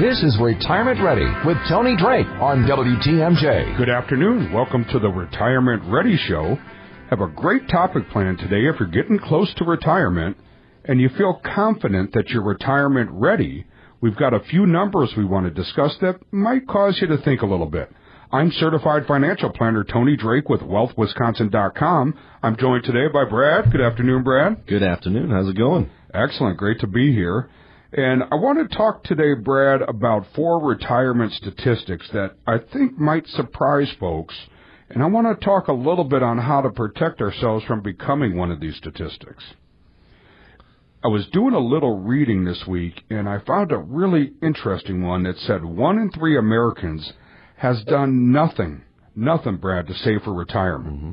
This 0.00 0.22
is 0.22 0.38
Retirement 0.40 1.02
Ready 1.02 1.26
with 1.44 1.56
Tony 1.68 1.96
Drake 1.96 2.28
on 2.40 2.62
WTMJ. 2.68 3.76
Good 3.76 3.88
afternoon. 3.88 4.52
Welcome 4.52 4.84
to 4.92 5.00
the 5.00 5.08
Retirement 5.08 5.82
Ready 5.86 6.16
Show. 6.16 6.56
Have 7.10 7.20
a 7.20 7.26
great 7.26 7.68
topic 7.68 8.08
planned 8.10 8.38
today 8.38 8.68
if 8.68 8.78
you're 8.78 8.88
getting 8.88 9.18
close 9.18 9.52
to 9.54 9.64
retirement 9.64 10.36
and 10.84 11.00
you 11.00 11.08
feel 11.08 11.40
confident 11.44 12.12
that 12.12 12.28
you're 12.28 12.44
retirement 12.44 13.10
ready. 13.12 13.66
We've 14.00 14.16
got 14.16 14.34
a 14.34 14.44
few 14.48 14.66
numbers 14.66 15.14
we 15.16 15.24
want 15.24 15.46
to 15.46 15.50
discuss 15.50 15.96
that 16.00 16.20
might 16.32 16.68
cause 16.68 16.98
you 17.00 17.08
to 17.08 17.18
think 17.18 17.42
a 17.42 17.46
little 17.46 17.66
bit. 17.66 17.90
I'm 18.30 18.52
certified 18.52 19.04
financial 19.08 19.50
planner 19.50 19.82
Tony 19.82 20.16
Drake 20.16 20.48
with 20.48 20.60
wealthwisconsin.com. 20.60 22.14
I'm 22.44 22.56
joined 22.56 22.84
today 22.84 23.12
by 23.12 23.24
Brad. 23.24 23.72
Good 23.72 23.80
afternoon, 23.80 24.22
Brad. 24.22 24.64
Good 24.64 24.84
afternoon. 24.84 25.30
How's 25.30 25.48
it 25.48 25.58
going? 25.58 25.90
Excellent. 26.14 26.56
Great 26.56 26.78
to 26.80 26.86
be 26.86 27.12
here. 27.12 27.50
And 27.92 28.22
I 28.24 28.34
want 28.34 28.70
to 28.70 28.76
talk 28.76 29.04
today, 29.04 29.32
Brad, 29.32 29.80
about 29.80 30.26
four 30.34 30.62
retirement 30.62 31.32
statistics 31.32 32.06
that 32.12 32.34
I 32.46 32.58
think 32.58 32.98
might 32.98 33.26
surprise 33.28 33.90
folks. 33.98 34.34
And 34.90 35.02
I 35.02 35.06
want 35.06 35.26
to 35.26 35.44
talk 35.44 35.68
a 35.68 35.72
little 35.72 36.04
bit 36.04 36.22
on 36.22 36.38
how 36.38 36.60
to 36.60 36.70
protect 36.70 37.20
ourselves 37.20 37.64
from 37.64 37.80
becoming 37.80 38.36
one 38.36 38.50
of 38.50 38.60
these 38.60 38.76
statistics. 38.76 39.42
I 41.02 41.08
was 41.08 41.26
doing 41.32 41.54
a 41.54 41.60
little 41.60 41.98
reading 42.00 42.44
this 42.44 42.64
week 42.66 43.04
and 43.08 43.28
I 43.28 43.38
found 43.38 43.72
a 43.72 43.78
really 43.78 44.32
interesting 44.42 45.06
one 45.06 45.22
that 45.22 45.38
said 45.38 45.64
one 45.64 45.98
in 45.98 46.10
three 46.10 46.36
Americans 46.36 47.12
has 47.56 47.82
done 47.84 48.32
nothing, 48.32 48.82
nothing, 49.14 49.56
Brad, 49.56 49.86
to 49.86 49.94
save 49.94 50.22
for 50.24 50.34
retirement. 50.34 50.96
Mm-hmm. 50.96 51.12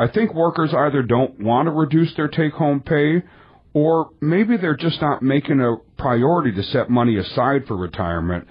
I 0.00 0.08
think 0.08 0.34
workers 0.34 0.72
either 0.72 1.02
don't 1.02 1.40
want 1.40 1.66
to 1.66 1.72
reduce 1.72 2.14
their 2.14 2.28
take 2.28 2.52
home 2.52 2.80
pay 2.80 3.24
or 3.74 4.10
maybe 4.20 4.56
they're 4.56 4.76
just 4.76 5.00
not 5.02 5.20
making 5.20 5.60
a 5.60 5.76
priority 5.96 6.52
to 6.52 6.62
set 6.64 6.90
money 6.90 7.16
aside 7.16 7.66
for 7.66 7.76
retirement. 7.76 8.46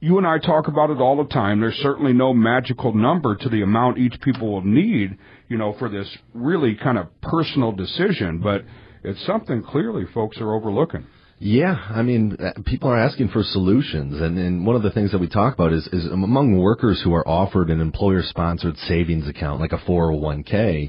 You 0.00 0.18
and 0.18 0.26
I 0.26 0.38
talk 0.38 0.66
about 0.66 0.90
it 0.90 0.98
all 0.98 1.16
the 1.16 1.32
time. 1.32 1.60
There's 1.60 1.76
certainly 1.76 2.12
no 2.12 2.34
magical 2.34 2.92
number 2.92 3.36
to 3.36 3.48
the 3.48 3.62
amount 3.62 3.98
each 3.98 4.20
people 4.20 4.52
will 4.52 4.64
need, 4.64 5.16
you 5.48 5.56
know, 5.56 5.76
for 5.78 5.88
this 5.88 6.08
really 6.34 6.74
kind 6.74 6.98
of 6.98 7.06
personal 7.20 7.72
decision, 7.72 8.38
but 8.38 8.62
it's 9.04 9.24
something 9.26 9.62
clearly 9.62 10.04
folks 10.12 10.38
are 10.38 10.54
overlooking. 10.54 11.06
Yeah, 11.44 11.76
I 11.90 12.02
mean, 12.02 12.36
uh, 12.38 12.52
people 12.64 12.88
are 12.88 12.98
asking 12.98 13.30
for 13.30 13.42
solutions, 13.42 14.20
and, 14.20 14.38
and 14.38 14.64
one 14.64 14.76
of 14.76 14.82
the 14.82 14.92
things 14.92 15.10
that 15.10 15.18
we 15.18 15.28
talk 15.28 15.54
about 15.54 15.72
is, 15.72 15.88
is 15.92 16.06
among 16.06 16.56
workers 16.56 17.00
who 17.02 17.12
are 17.14 17.26
offered 17.26 17.68
an 17.68 17.80
employer-sponsored 17.80 18.76
savings 18.86 19.26
account, 19.26 19.60
like 19.60 19.72
a 19.72 19.78
401k. 19.78 20.88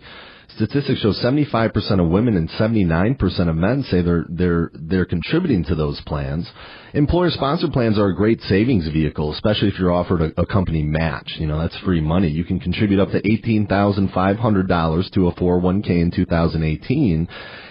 Statistics 0.55 0.99
show 0.99 1.13
75% 1.13 1.99
of 1.99 2.09
women 2.09 2.37
and 2.37 2.47
79% 2.49 3.49
of 3.49 3.55
men 3.55 3.83
say 3.89 4.03
they're 4.03 4.25
they're 4.29 4.69
they're 4.73 5.05
contributing 5.05 5.63
to 5.65 5.73
those 5.73 5.99
plans. 6.05 6.47
Employer 6.93 7.31
sponsored 7.31 7.73
plans 7.73 7.97
are 7.97 8.09
a 8.09 8.15
great 8.15 8.39
savings 8.41 8.87
vehicle, 8.89 9.33
especially 9.33 9.69
if 9.69 9.79
you're 9.79 9.91
offered 9.91 10.21
a, 10.21 10.41
a 10.41 10.45
company 10.45 10.83
match. 10.83 11.37
You 11.39 11.47
know, 11.47 11.59
that's 11.59 11.75
free 11.79 12.01
money. 12.01 12.27
You 12.29 12.43
can 12.43 12.59
contribute 12.59 12.99
up 12.99 13.09
to 13.11 13.21
$18,500 13.21 15.11
to 15.13 15.27
a 15.27 15.33
401k 15.33 15.89
in 15.89 16.11
2018. 16.11 17.27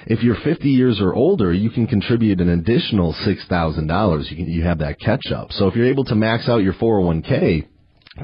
If 0.06 0.24
you're 0.24 0.36
50 0.42 0.68
years 0.68 1.00
or 1.00 1.14
older, 1.14 1.52
you 1.52 1.70
can 1.70 1.86
contribute 1.86 2.40
an 2.40 2.48
additional 2.48 3.14
$6,000. 3.24 4.30
You 4.30 4.36
can 4.36 4.46
you 4.46 4.64
have 4.64 4.78
that 4.78 4.98
catch 4.98 5.30
up. 5.32 5.52
So 5.52 5.68
if 5.68 5.76
you're 5.76 5.86
able 5.86 6.04
to 6.06 6.16
max 6.16 6.48
out 6.48 6.64
your 6.64 6.74
401k, 6.74 7.68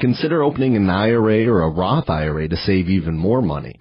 consider 0.01 0.43
opening 0.43 0.75
an 0.75 0.91
IRA 0.91 1.47
or 1.47 1.63
a 1.63 1.71
Roth 1.71 2.11
IRA 2.11 2.49
to 2.49 2.57
save 2.57 2.89
even 2.89 3.17
more 3.17 3.41
money. 3.41 3.79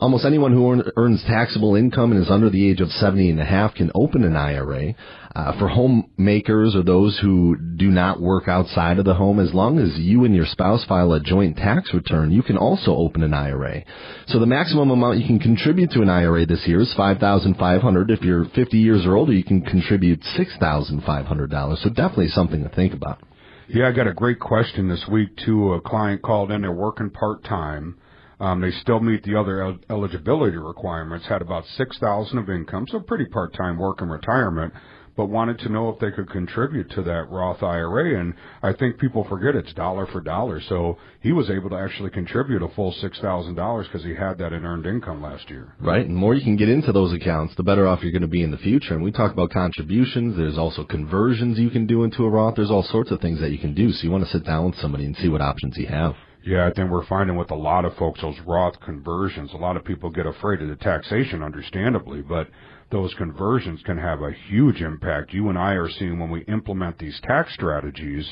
Almost 0.00 0.24
anyone 0.24 0.52
who 0.52 0.80
earns 0.96 1.24
taxable 1.26 1.74
income 1.74 2.12
and 2.12 2.22
is 2.22 2.30
under 2.30 2.50
the 2.50 2.70
age 2.70 2.80
of 2.80 2.88
70 2.88 3.30
and 3.30 3.40
a 3.40 3.44
half 3.44 3.74
can 3.74 3.90
open 3.96 4.22
an 4.22 4.36
IRA. 4.36 4.94
Uh, 5.34 5.58
for 5.58 5.68
homemakers 5.68 6.76
or 6.76 6.84
those 6.84 7.18
who 7.20 7.56
do 7.76 7.88
not 7.88 8.20
work 8.20 8.46
outside 8.46 9.00
of 9.00 9.04
the 9.04 9.14
home, 9.14 9.40
as 9.40 9.52
long 9.52 9.80
as 9.80 9.98
you 9.98 10.24
and 10.24 10.36
your 10.36 10.46
spouse 10.46 10.84
file 10.84 11.12
a 11.12 11.20
joint 11.20 11.56
tax 11.56 11.92
return, 11.92 12.30
you 12.30 12.44
can 12.44 12.56
also 12.56 12.94
open 12.94 13.24
an 13.24 13.34
IRA. 13.34 13.82
So 14.28 14.38
the 14.38 14.46
maximum 14.46 14.90
amount 14.90 15.18
you 15.18 15.26
can 15.26 15.40
contribute 15.40 15.90
to 15.92 16.02
an 16.02 16.08
IRA 16.08 16.46
this 16.46 16.62
year 16.66 16.80
is 16.80 16.94
5500 16.96 18.10
If 18.12 18.22
you're 18.22 18.44
50 18.54 18.78
years 18.78 19.04
or 19.04 19.16
older, 19.16 19.32
you 19.32 19.44
can 19.44 19.62
contribute 19.62 20.20
$6,500. 20.38 21.82
So 21.82 21.88
definitely 21.88 22.28
something 22.28 22.62
to 22.62 22.68
think 22.68 22.94
about. 22.94 23.18
Yeah, 23.66 23.88
I 23.88 23.92
got 23.92 24.06
a 24.06 24.14
great 24.14 24.38
question 24.38 24.88
this 24.88 25.04
week 25.10 25.30
too. 25.44 25.72
A 25.72 25.80
client 25.80 26.22
called 26.22 26.52
in, 26.52 26.62
they're 26.62 26.72
working 26.72 27.10
part 27.10 27.42
time 27.42 27.96
um, 28.40 28.60
they 28.60 28.70
still 28.70 29.00
meet 29.00 29.22
the 29.24 29.38
other 29.38 29.62
el- 29.62 29.78
eligibility 29.90 30.56
requirements. 30.56 31.26
Had 31.26 31.42
about 31.42 31.64
six 31.76 31.98
thousand 31.98 32.38
of 32.38 32.48
income, 32.50 32.86
so 32.88 33.00
pretty 33.00 33.26
part-time 33.26 33.78
work 33.78 34.00
and 34.00 34.10
retirement, 34.10 34.72
but 35.16 35.26
wanted 35.26 35.58
to 35.58 35.68
know 35.68 35.88
if 35.88 35.98
they 35.98 36.12
could 36.12 36.30
contribute 36.30 36.88
to 36.92 37.02
that 37.02 37.28
Roth 37.28 37.60
IRA. 37.64 38.20
And 38.20 38.34
I 38.62 38.72
think 38.72 38.98
people 38.98 39.24
forget 39.24 39.56
it's 39.56 39.72
dollar 39.72 40.06
for 40.06 40.20
dollar. 40.20 40.60
So 40.68 40.98
he 41.20 41.32
was 41.32 41.50
able 41.50 41.70
to 41.70 41.76
actually 41.76 42.10
contribute 42.10 42.62
a 42.62 42.68
full 42.68 42.92
six 43.00 43.18
thousand 43.18 43.56
dollars 43.56 43.88
because 43.88 44.04
he 44.04 44.14
had 44.14 44.38
that 44.38 44.52
in 44.52 44.64
earned 44.64 44.86
income 44.86 45.20
last 45.20 45.50
year. 45.50 45.74
Right, 45.80 46.06
and 46.06 46.14
more 46.14 46.34
you 46.34 46.44
can 46.44 46.56
get 46.56 46.68
into 46.68 46.92
those 46.92 47.12
accounts, 47.12 47.56
the 47.56 47.64
better 47.64 47.88
off 47.88 48.02
you're 48.02 48.12
going 48.12 48.22
to 48.22 48.28
be 48.28 48.44
in 48.44 48.52
the 48.52 48.58
future. 48.58 48.94
And 48.94 49.02
we 49.02 49.10
talk 49.10 49.32
about 49.32 49.50
contributions. 49.50 50.36
There's 50.36 50.58
also 50.58 50.84
conversions 50.84 51.58
you 51.58 51.70
can 51.70 51.88
do 51.88 52.04
into 52.04 52.22
a 52.22 52.28
Roth. 52.28 52.54
There's 52.54 52.70
all 52.70 52.84
sorts 52.84 53.10
of 53.10 53.20
things 53.20 53.40
that 53.40 53.50
you 53.50 53.58
can 53.58 53.74
do. 53.74 53.90
So 53.90 54.04
you 54.04 54.12
want 54.12 54.24
to 54.24 54.30
sit 54.30 54.44
down 54.46 54.66
with 54.66 54.76
somebody 54.76 55.06
and 55.06 55.16
see 55.16 55.28
what 55.28 55.40
options 55.40 55.76
you 55.76 55.88
have. 55.88 56.14
Yeah, 56.48 56.66
I 56.66 56.72
think 56.72 56.90
we're 56.90 57.04
finding 57.04 57.36
with 57.36 57.50
a 57.50 57.54
lot 57.54 57.84
of 57.84 57.94
folks 57.96 58.22
those 58.22 58.40
Roth 58.46 58.80
conversions. 58.80 59.52
A 59.52 59.58
lot 59.58 59.76
of 59.76 59.84
people 59.84 60.08
get 60.08 60.24
afraid 60.24 60.62
of 60.62 60.70
the 60.70 60.76
taxation, 60.76 61.42
understandably, 61.42 62.22
but 62.22 62.48
those 62.90 63.12
conversions 63.18 63.82
can 63.84 63.98
have 63.98 64.22
a 64.22 64.32
huge 64.48 64.80
impact. 64.80 65.34
You 65.34 65.50
and 65.50 65.58
I 65.58 65.72
are 65.72 65.90
seeing 65.90 66.18
when 66.18 66.30
we 66.30 66.44
implement 66.44 66.98
these 66.98 67.20
tax 67.24 67.52
strategies 67.52 68.26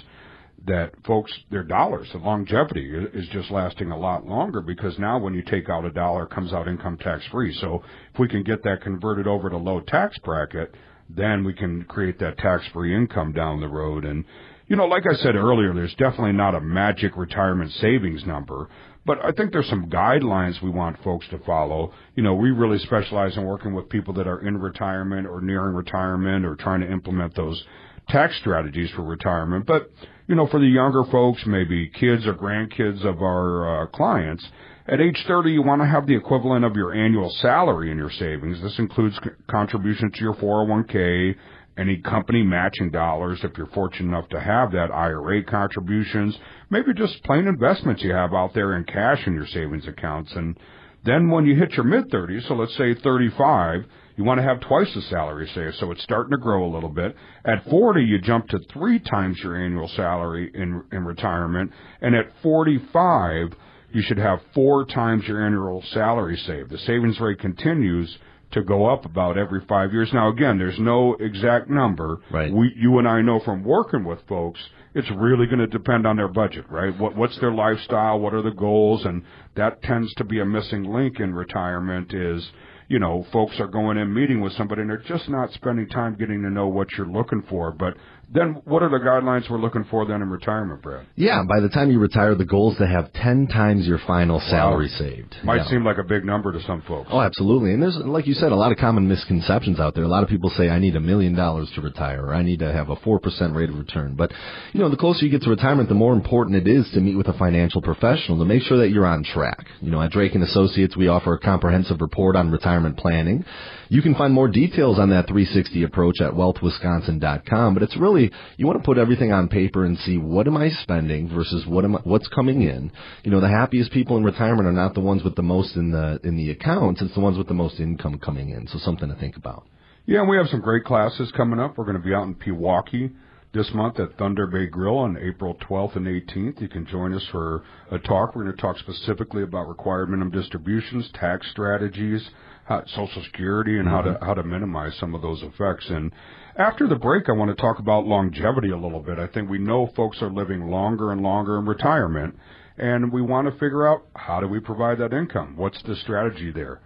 that 0.66 0.92
folks, 1.04 1.30
their 1.50 1.62
dollars, 1.62 2.08
the 2.10 2.18
longevity 2.18 2.90
is 3.12 3.28
just 3.32 3.50
lasting 3.50 3.90
a 3.90 3.98
lot 3.98 4.26
longer 4.26 4.62
because 4.62 4.98
now 4.98 5.18
when 5.18 5.34
you 5.34 5.42
take 5.42 5.68
out 5.68 5.84
a 5.84 5.90
dollar, 5.90 6.22
it 6.22 6.30
comes 6.30 6.54
out 6.54 6.68
income 6.68 6.96
tax 6.96 7.22
free. 7.30 7.52
So 7.60 7.82
if 8.14 8.18
we 8.18 8.28
can 8.28 8.44
get 8.44 8.62
that 8.62 8.80
converted 8.80 9.26
over 9.26 9.50
to 9.50 9.58
low 9.58 9.80
tax 9.80 10.16
bracket, 10.20 10.74
then 11.10 11.44
we 11.44 11.52
can 11.52 11.84
create 11.84 12.18
that 12.20 12.38
tax 12.38 12.64
free 12.72 12.96
income 12.96 13.34
down 13.34 13.60
the 13.60 13.68
road. 13.68 14.06
And 14.06 14.24
you 14.68 14.76
know, 14.76 14.86
like 14.86 15.04
I 15.10 15.14
said 15.16 15.36
earlier, 15.36 15.72
there's 15.72 15.94
definitely 15.94 16.32
not 16.32 16.54
a 16.54 16.60
magic 16.60 17.16
retirement 17.16 17.70
savings 17.72 18.24
number, 18.26 18.68
but 19.04 19.24
I 19.24 19.30
think 19.30 19.52
there's 19.52 19.68
some 19.68 19.88
guidelines 19.88 20.60
we 20.60 20.70
want 20.70 21.02
folks 21.04 21.26
to 21.30 21.38
follow. 21.40 21.92
You 22.16 22.24
know, 22.24 22.34
we 22.34 22.50
really 22.50 22.78
specialize 22.78 23.36
in 23.36 23.44
working 23.44 23.74
with 23.74 23.88
people 23.88 24.14
that 24.14 24.26
are 24.26 24.40
in 24.40 24.58
retirement 24.58 25.28
or 25.28 25.40
nearing 25.40 25.74
retirement 25.74 26.44
or 26.44 26.56
trying 26.56 26.80
to 26.80 26.90
implement 26.90 27.36
those 27.36 27.62
tax 28.08 28.36
strategies 28.38 28.90
for 28.90 29.02
retirement. 29.02 29.66
But, 29.66 29.90
you 30.26 30.34
know, 30.34 30.48
for 30.48 30.58
the 30.58 30.66
younger 30.66 31.04
folks, 31.04 31.42
maybe 31.46 31.88
kids 31.88 32.26
or 32.26 32.34
grandkids 32.34 33.04
of 33.04 33.22
our 33.22 33.84
uh, 33.84 33.86
clients, 33.86 34.44
at 34.88 35.00
age 35.00 35.24
30, 35.26 35.50
you 35.50 35.62
want 35.62 35.82
to 35.82 35.86
have 35.86 36.06
the 36.06 36.16
equivalent 36.16 36.64
of 36.64 36.76
your 36.76 36.94
annual 36.94 37.30
salary 37.40 37.90
in 37.90 37.96
your 37.96 38.10
savings. 38.10 38.62
This 38.62 38.78
includes 38.78 39.18
contributions 39.50 40.12
to 40.14 40.20
your 40.20 40.34
401k, 40.34 41.34
any 41.78 41.98
company 41.98 42.42
matching 42.42 42.90
dollars 42.90 43.40
if 43.42 43.56
you're 43.56 43.66
fortunate 43.68 44.08
enough 44.08 44.28
to 44.30 44.40
have 44.40 44.72
that 44.72 44.90
IRA 44.90 45.44
contributions, 45.44 46.36
maybe 46.70 46.94
just 46.94 47.22
plain 47.24 47.46
investments 47.46 48.02
you 48.02 48.12
have 48.12 48.32
out 48.32 48.54
there 48.54 48.76
in 48.76 48.84
cash 48.84 49.26
in 49.26 49.34
your 49.34 49.46
savings 49.46 49.86
accounts. 49.86 50.32
And 50.34 50.58
then 51.04 51.30
when 51.30 51.46
you 51.46 51.54
hit 51.54 51.72
your 51.72 51.84
mid 51.84 52.10
30s, 52.10 52.48
so 52.48 52.54
let's 52.54 52.76
say 52.76 52.94
35, 52.94 53.84
You 54.16 54.24
want 54.24 54.38
to 54.38 54.44
have 54.44 54.60
twice 54.60 54.92
the 54.94 55.02
salary 55.02 55.46
saved, 55.54 55.76
so 55.76 55.90
it's 55.92 56.02
starting 56.02 56.30
to 56.30 56.38
grow 56.38 56.64
a 56.64 56.72
little 56.74 56.88
bit. 56.88 57.14
At 57.44 57.68
40, 57.68 58.02
you 58.02 58.18
jump 58.20 58.48
to 58.48 58.58
three 58.72 58.98
times 58.98 59.38
your 59.42 59.56
annual 59.62 59.88
salary 59.88 60.50
in 60.54 60.82
in 60.90 61.04
retirement, 61.04 61.70
and 62.00 62.14
at 62.14 62.32
45, 62.42 63.52
you 63.92 64.02
should 64.02 64.18
have 64.18 64.40
four 64.54 64.84
times 64.86 65.26
your 65.28 65.44
annual 65.44 65.82
salary 65.92 66.36
saved. 66.38 66.70
The 66.70 66.78
savings 66.78 67.20
rate 67.20 67.38
continues 67.38 68.18
to 68.52 68.62
go 68.62 68.86
up 68.86 69.04
about 69.04 69.36
every 69.36 69.60
five 69.68 69.92
years. 69.92 70.10
Now, 70.12 70.28
again, 70.28 70.58
there's 70.58 70.78
no 70.78 71.14
exact 71.14 71.68
number. 71.68 72.20
Right. 72.30 72.52
We, 72.52 72.72
you 72.76 72.98
and 72.98 73.08
I 73.08 73.22
know 73.22 73.40
from 73.40 73.64
working 73.64 74.04
with 74.04 74.20
folks, 74.28 74.60
it's 74.94 75.10
really 75.10 75.46
going 75.46 75.58
to 75.58 75.66
depend 75.66 76.06
on 76.06 76.16
their 76.16 76.28
budget, 76.28 76.64
right? 76.70 76.96
What, 76.98 77.16
what's 77.16 77.38
their 77.38 77.52
lifestyle? 77.52 78.18
What 78.18 78.34
are 78.34 78.42
the 78.42 78.50
goals? 78.50 79.04
And 79.04 79.24
that 79.54 79.82
tends 79.82 80.14
to 80.14 80.24
be 80.24 80.40
a 80.40 80.46
missing 80.46 80.84
link 80.84 81.20
in 81.20 81.34
retirement 81.34 82.14
is, 82.14 82.48
you 82.88 82.98
know, 82.98 83.26
folks 83.32 83.58
are 83.58 83.66
going 83.66 83.98
in 83.98 84.14
meeting 84.14 84.40
with 84.40 84.52
somebody 84.54 84.80
and 84.80 84.90
they're 84.90 84.98
just 84.98 85.28
not 85.28 85.52
spending 85.52 85.88
time 85.88 86.16
getting 86.16 86.42
to 86.42 86.50
know 86.50 86.68
what 86.68 86.92
you're 86.92 87.06
looking 87.06 87.42
for. 87.50 87.72
But 87.72 87.94
then 88.28 88.60
what 88.64 88.82
are 88.82 88.88
the 88.88 88.98
guidelines 88.98 89.48
we're 89.48 89.58
looking 89.60 89.84
for 89.88 90.04
then 90.04 90.20
in 90.20 90.28
retirement, 90.30 90.82
Brad? 90.82 91.06
Yeah, 91.14 91.44
by 91.48 91.60
the 91.60 91.68
time 91.68 91.92
you 91.92 92.00
retire, 92.00 92.34
the 92.34 92.44
goal 92.44 92.72
is 92.72 92.78
to 92.78 92.86
have 92.86 93.12
10 93.12 93.46
times 93.46 93.86
your 93.86 93.98
final 94.06 94.40
salary 94.40 94.88
saved. 94.88 95.36
Might 95.44 95.58
Yeah. 95.58 95.64
seem 95.66 95.84
like 95.84 95.98
a 95.98 96.02
big 96.02 96.24
number 96.24 96.50
to 96.52 96.60
some 96.62 96.80
folks. 96.82 97.08
Oh, 97.12 97.20
absolutely. 97.20 97.72
And 97.72 97.80
there's, 97.82 97.96
like 97.98 98.26
you 98.26 98.34
said, 98.34 98.50
a 98.50 98.56
lot 98.56 98.72
of 98.72 98.78
common 98.78 99.06
misconceptions 99.06 99.78
out 99.78 99.94
there. 99.94 100.02
A 100.02 100.08
lot 100.08 100.24
of 100.24 100.28
people 100.28 100.50
say, 100.50 100.68
I 100.68 100.80
need 100.80 100.96
a 100.96 101.00
million 101.00 101.34
dollars 101.36 101.70
to 101.76 101.80
retire, 101.80 102.26
or 102.26 102.34
I 102.34 102.42
need 102.42 102.58
to 102.58 102.72
have 102.72 102.90
a 102.90 102.96
4% 102.96 103.54
rate 103.54 103.70
of 103.70 103.78
return. 103.78 104.14
But, 104.16 104.32
you 104.72 104.80
know, 104.80 104.88
the 104.88 104.96
closer 104.96 105.24
you 105.24 105.30
get 105.30 105.42
to 105.42 105.50
retirement, 105.50 105.88
the 105.88 105.94
more 105.94 106.12
important 106.12 106.56
it 106.56 106.66
is 106.66 106.90
to 106.92 107.00
meet 107.00 107.16
with 107.16 107.28
a 107.28 107.32
financial 107.34 107.80
professional 107.80 108.38
to 108.38 108.44
make 108.44 108.62
sure 108.62 108.78
that 108.78 108.90
you're 108.90 109.06
on 109.06 109.22
track. 109.22 109.66
You 109.80 109.92
know, 109.92 110.02
at 110.02 110.10
Drake 110.10 110.34
and 110.34 110.42
Associates, 110.42 110.96
we 110.96 111.06
offer 111.06 111.34
a 111.34 111.38
comprehensive 111.38 112.00
report 112.00 112.34
on 112.34 112.50
retirement 112.50 112.96
planning. 112.96 113.44
You 113.88 114.02
can 114.02 114.16
find 114.16 114.34
more 114.34 114.48
details 114.48 114.98
on 114.98 115.10
that 115.10 115.28
360 115.28 115.84
approach 115.84 116.20
at 116.20 116.32
wealthwisconsin.com, 116.32 117.74
but 117.74 117.84
it's 117.84 117.96
really, 117.96 118.15
you 118.56 118.66
want 118.66 118.78
to 118.78 118.84
put 118.84 118.98
everything 118.98 119.32
on 119.32 119.48
paper 119.48 119.84
and 119.84 119.98
see 119.98 120.18
what 120.18 120.46
am 120.46 120.56
I 120.56 120.70
spending 120.82 121.28
versus 121.28 121.66
what 121.66 121.84
am 121.84 121.96
I, 121.96 122.00
what's 122.04 122.28
coming 122.28 122.62
in. 122.62 122.90
You 123.22 123.30
know, 123.30 123.40
the 123.40 123.48
happiest 123.48 123.92
people 123.92 124.16
in 124.16 124.24
retirement 124.24 124.66
are 124.68 124.72
not 124.72 124.94
the 124.94 125.00
ones 125.00 125.22
with 125.22 125.36
the 125.36 125.42
most 125.42 125.76
in 125.76 125.90
the, 125.90 126.20
in 126.24 126.36
the 126.36 126.50
accounts, 126.50 127.02
it's 127.02 127.14
the 127.14 127.20
ones 127.20 127.38
with 127.38 127.48
the 127.48 127.54
most 127.54 127.80
income 127.80 128.18
coming 128.18 128.50
in. 128.50 128.66
So 128.68 128.78
something 128.78 129.08
to 129.08 129.14
think 129.16 129.36
about. 129.36 129.66
Yeah, 130.06 130.20
and 130.20 130.28
we 130.28 130.36
have 130.36 130.46
some 130.48 130.60
great 130.60 130.84
classes 130.84 131.32
coming 131.36 131.58
up. 131.58 131.76
We're 131.76 131.84
going 131.84 131.96
to 131.96 132.02
be 132.02 132.14
out 132.14 132.24
in 132.24 132.34
Pewaukee 132.36 133.12
this 133.52 133.70
month 133.74 133.98
at 133.98 134.16
Thunder 134.18 134.46
Bay 134.46 134.66
Grill 134.66 134.98
on 134.98 135.16
April 135.16 135.56
12th 135.68 135.96
and 135.96 136.06
18th. 136.06 136.60
You 136.60 136.68
can 136.68 136.86
join 136.86 137.14
us 137.14 137.26
for 137.32 137.64
a 137.90 137.98
talk. 137.98 138.36
We're 138.36 138.44
going 138.44 138.54
to 138.54 138.60
talk 138.60 138.78
specifically 138.78 139.42
about 139.42 139.68
required 139.68 140.10
minimum 140.10 140.30
distributions, 140.30 141.08
tax 141.14 141.50
strategies, 141.50 142.28
how, 142.66 142.84
Social 142.86 143.22
Security, 143.24 143.78
and 143.78 143.88
how 143.88 144.02
to 144.02 144.10
mm-hmm. 144.10 144.24
how 144.24 144.34
to 144.34 144.42
minimize 144.42 144.96
some 144.98 145.14
of 145.14 145.22
those 145.22 145.42
effects. 145.42 145.86
And 145.88 146.12
after 146.58 146.86
the 146.88 146.96
break, 146.96 147.28
I 147.28 147.32
want 147.32 147.54
to 147.54 147.60
talk 147.60 147.78
about 147.78 148.06
longevity 148.06 148.70
a 148.70 148.76
little 148.76 149.00
bit. 149.00 149.18
I 149.18 149.26
think 149.26 149.50
we 149.50 149.58
know 149.58 149.90
folks 149.94 150.22
are 150.22 150.30
living 150.30 150.70
longer 150.70 151.12
and 151.12 151.20
longer 151.20 151.58
in 151.58 151.66
retirement, 151.66 152.36
and 152.78 153.12
we 153.12 153.22
want 153.22 153.46
to 153.46 153.52
figure 153.52 153.86
out 153.86 154.06
how 154.14 154.40
do 154.40 154.48
we 154.48 154.60
provide 154.60 154.98
that 154.98 155.12
income? 155.12 155.56
What's 155.56 155.82
the 155.82 155.96
strategy 155.96 156.52
there? 156.52 156.80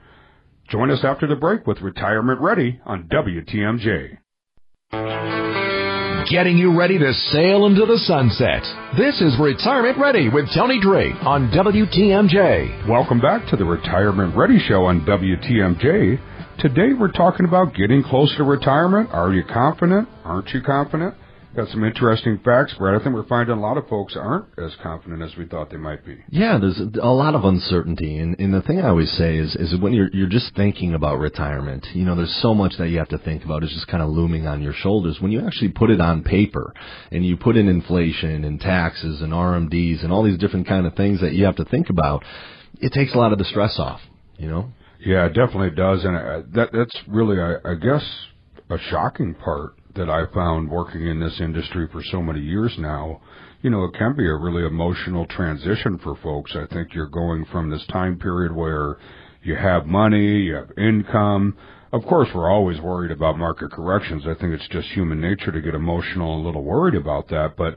Join 0.68 0.90
us 0.90 1.04
after 1.04 1.26
the 1.26 1.36
break 1.36 1.66
with 1.66 1.80
Retirement 1.80 2.40
Ready 2.40 2.80
on 2.84 3.08
WTMJ. 3.08 4.18
Getting 6.30 6.58
you 6.58 6.78
ready 6.78 6.98
to 6.98 7.12
sail 7.32 7.66
into 7.66 7.86
the 7.86 7.98
sunset. 7.98 8.62
This 8.96 9.20
is 9.20 9.36
Retirement 9.40 9.98
Ready 9.98 10.28
with 10.28 10.46
Tony 10.54 10.80
Drake 10.80 11.16
on 11.22 11.50
WTMJ. 11.50 12.88
Welcome 12.88 13.20
back 13.20 13.48
to 13.50 13.56
the 13.56 13.64
Retirement 13.64 14.36
Ready 14.36 14.58
Show 14.68 14.84
on 14.84 15.00
WTMJ. 15.06 16.29
Today 16.60 16.92
we're 16.92 17.10
talking 17.10 17.46
about 17.46 17.72
getting 17.72 18.02
close 18.02 18.36
to 18.36 18.44
retirement. 18.44 19.08
Are 19.12 19.32
you 19.32 19.42
confident? 19.44 20.06
Aren't 20.24 20.50
you 20.50 20.60
confident? 20.60 21.14
Got 21.56 21.68
some 21.68 21.82
interesting 21.82 22.38
facts, 22.44 22.74
Brad. 22.76 23.00
I 23.00 23.02
think 23.02 23.14
we're 23.14 23.26
finding 23.26 23.56
a 23.56 23.60
lot 23.60 23.78
of 23.78 23.88
folks 23.88 24.14
aren't 24.14 24.44
as 24.58 24.76
confident 24.82 25.22
as 25.22 25.34
we 25.38 25.46
thought 25.46 25.70
they 25.70 25.78
might 25.78 26.04
be. 26.04 26.18
Yeah, 26.28 26.58
there's 26.58 26.78
a 27.00 27.08
lot 27.08 27.34
of 27.34 27.44
uncertainty, 27.44 28.18
and, 28.18 28.38
and 28.38 28.52
the 28.52 28.60
thing 28.60 28.78
I 28.78 28.90
always 28.90 29.10
say 29.12 29.38
is, 29.38 29.56
is 29.56 29.80
when 29.80 29.94
you're 29.94 30.10
you're 30.12 30.28
just 30.28 30.54
thinking 30.54 30.92
about 30.92 31.18
retirement, 31.18 31.86
you 31.94 32.04
know, 32.04 32.14
there's 32.14 32.38
so 32.42 32.52
much 32.52 32.74
that 32.76 32.90
you 32.90 32.98
have 32.98 33.08
to 33.08 33.18
think 33.18 33.42
about. 33.42 33.62
It's 33.62 33.72
just 33.72 33.88
kind 33.88 34.02
of 34.02 34.10
looming 34.10 34.46
on 34.46 34.62
your 34.62 34.74
shoulders. 34.74 35.16
When 35.18 35.32
you 35.32 35.46
actually 35.46 35.70
put 35.70 35.88
it 35.88 36.00
on 36.02 36.22
paper, 36.22 36.74
and 37.10 37.24
you 37.24 37.38
put 37.38 37.56
in 37.56 37.68
inflation 37.68 38.44
and 38.44 38.60
taxes 38.60 39.22
and 39.22 39.32
RMDs 39.32 40.04
and 40.04 40.12
all 40.12 40.24
these 40.24 40.38
different 40.38 40.68
kind 40.68 40.86
of 40.86 40.94
things 40.94 41.22
that 41.22 41.32
you 41.32 41.46
have 41.46 41.56
to 41.56 41.64
think 41.64 41.88
about, 41.88 42.22
it 42.82 42.92
takes 42.92 43.14
a 43.14 43.18
lot 43.18 43.32
of 43.32 43.38
the 43.38 43.46
stress 43.46 43.78
off. 43.78 44.02
You 44.36 44.48
know. 44.50 44.72
Yeah, 45.04 45.26
it 45.26 45.34
definitely 45.34 45.70
does, 45.70 46.04
and 46.04 46.16
uh, 46.16 46.42
that 46.52 46.70
that's 46.72 46.96
really, 47.08 47.40
I, 47.40 47.54
I 47.64 47.74
guess, 47.74 48.04
a 48.68 48.78
shocking 48.90 49.34
part 49.34 49.72
that 49.94 50.10
I 50.10 50.26
found 50.32 50.70
working 50.70 51.06
in 51.06 51.18
this 51.20 51.40
industry 51.40 51.88
for 51.90 52.02
so 52.02 52.22
many 52.22 52.40
years 52.40 52.74
now. 52.78 53.20
You 53.62 53.70
know, 53.70 53.84
it 53.84 53.94
can 53.94 54.14
be 54.14 54.26
a 54.26 54.34
really 54.34 54.64
emotional 54.64 55.26
transition 55.26 55.98
for 55.98 56.16
folks. 56.22 56.54
I 56.54 56.66
think 56.72 56.94
you're 56.94 57.08
going 57.08 57.46
from 57.46 57.70
this 57.70 57.84
time 57.86 58.18
period 58.18 58.54
where 58.54 58.98
you 59.42 59.56
have 59.56 59.86
money, 59.86 60.42
you 60.42 60.54
have 60.54 60.70
income. 60.76 61.56
Of 61.92 62.04
course, 62.04 62.28
we're 62.34 62.50
always 62.50 62.80
worried 62.80 63.10
about 63.10 63.38
market 63.38 63.72
corrections. 63.72 64.24
I 64.26 64.34
think 64.34 64.52
it's 64.54 64.68
just 64.68 64.88
human 64.88 65.20
nature 65.20 65.50
to 65.50 65.60
get 65.60 65.74
emotional 65.74 66.36
and 66.36 66.44
a 66.44 66.46
little 66.46 66.62
worried 66.62 66.94
about 66.94 67.28
that. 67.28 67.54
But 67.56 67.74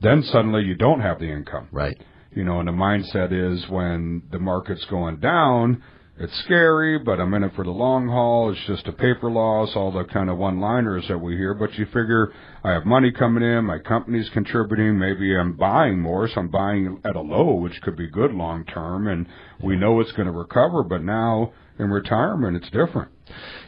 then 0.00 0.22
suddenly 0.22 0.62
you 0.62 0.74
don't 0.74 1.00
have 1.00 1.18
the 1.18 1.30
income. 1.30 1.68
Right. 1.72 2.00
You 2.32 2.44
know, 2.44 2.60
and 2.60 2.68
the 2.68 2.72
mindset 2.72 3.32
is 3.32 3.68
when 3.68 4.22
the 4.30 4.38
market's 4.38 4.84
going 4.86 5.20
down, 5.20 5.82
it's 6.18 6.38
scary, 6.44 6.98
but 6.98 7.20
I'm 7.20 7.34
in 7.34 7.44
it 7.44 7.52
for 7.54 7.64
the 7.64 7.70
long 7.70 8.08
haul. 8.08 8.50
It's 8.50 8.66
just 8.66 8.86
a 8.86 8.92
paper 8.92 9.30
loss, 9.30 9.72
all 9.76 9.92
the 9.92 10.04
kind 10.04 10.30
of 10.30 10.38
one-liners 10.38 11.04
that 11.08 11.18
we 11.18 11.36
hear. 11.36 11.52
But 11.52 11.74
you 11.74 11.84
figure 11.86 12.32
I 12.64 12.72
have 12.72 12.86
money 12.86 13.12
coming 13.12 13.42
in, 13.42 13.64
my 13.64 13.78
company's 13.78 14.30
contributing, 14.30 14.98
maybe 14.98 15.36
I'm 15.36 15.56
buying 15.56 16.00
more, 16.00 16.26
so 16.28 16.40
I'm 16.40 16.48
buying 16.48 17.00
at 17.04 17.16
a 17.16 17.20
low, 17.20 17.54
which 17.54 17.80
could 17.82 17.96
be 17.96 18.08
good 18.08 18.32
long 18.32 18.64
term, 18.64 19.06
and 19.08 19.26
we 19.62 19.76
know 19.76 20.00
it's 20.00 20.12
going 20.12 20.26
to 20.26 20.32
recover. 20.32 20.82
But 20.82 21.02
now 21.02 21.52
in 21.78 21.90
retirement, 21.90 22.56
it's 22.56 22.70
different. 22.70 23.10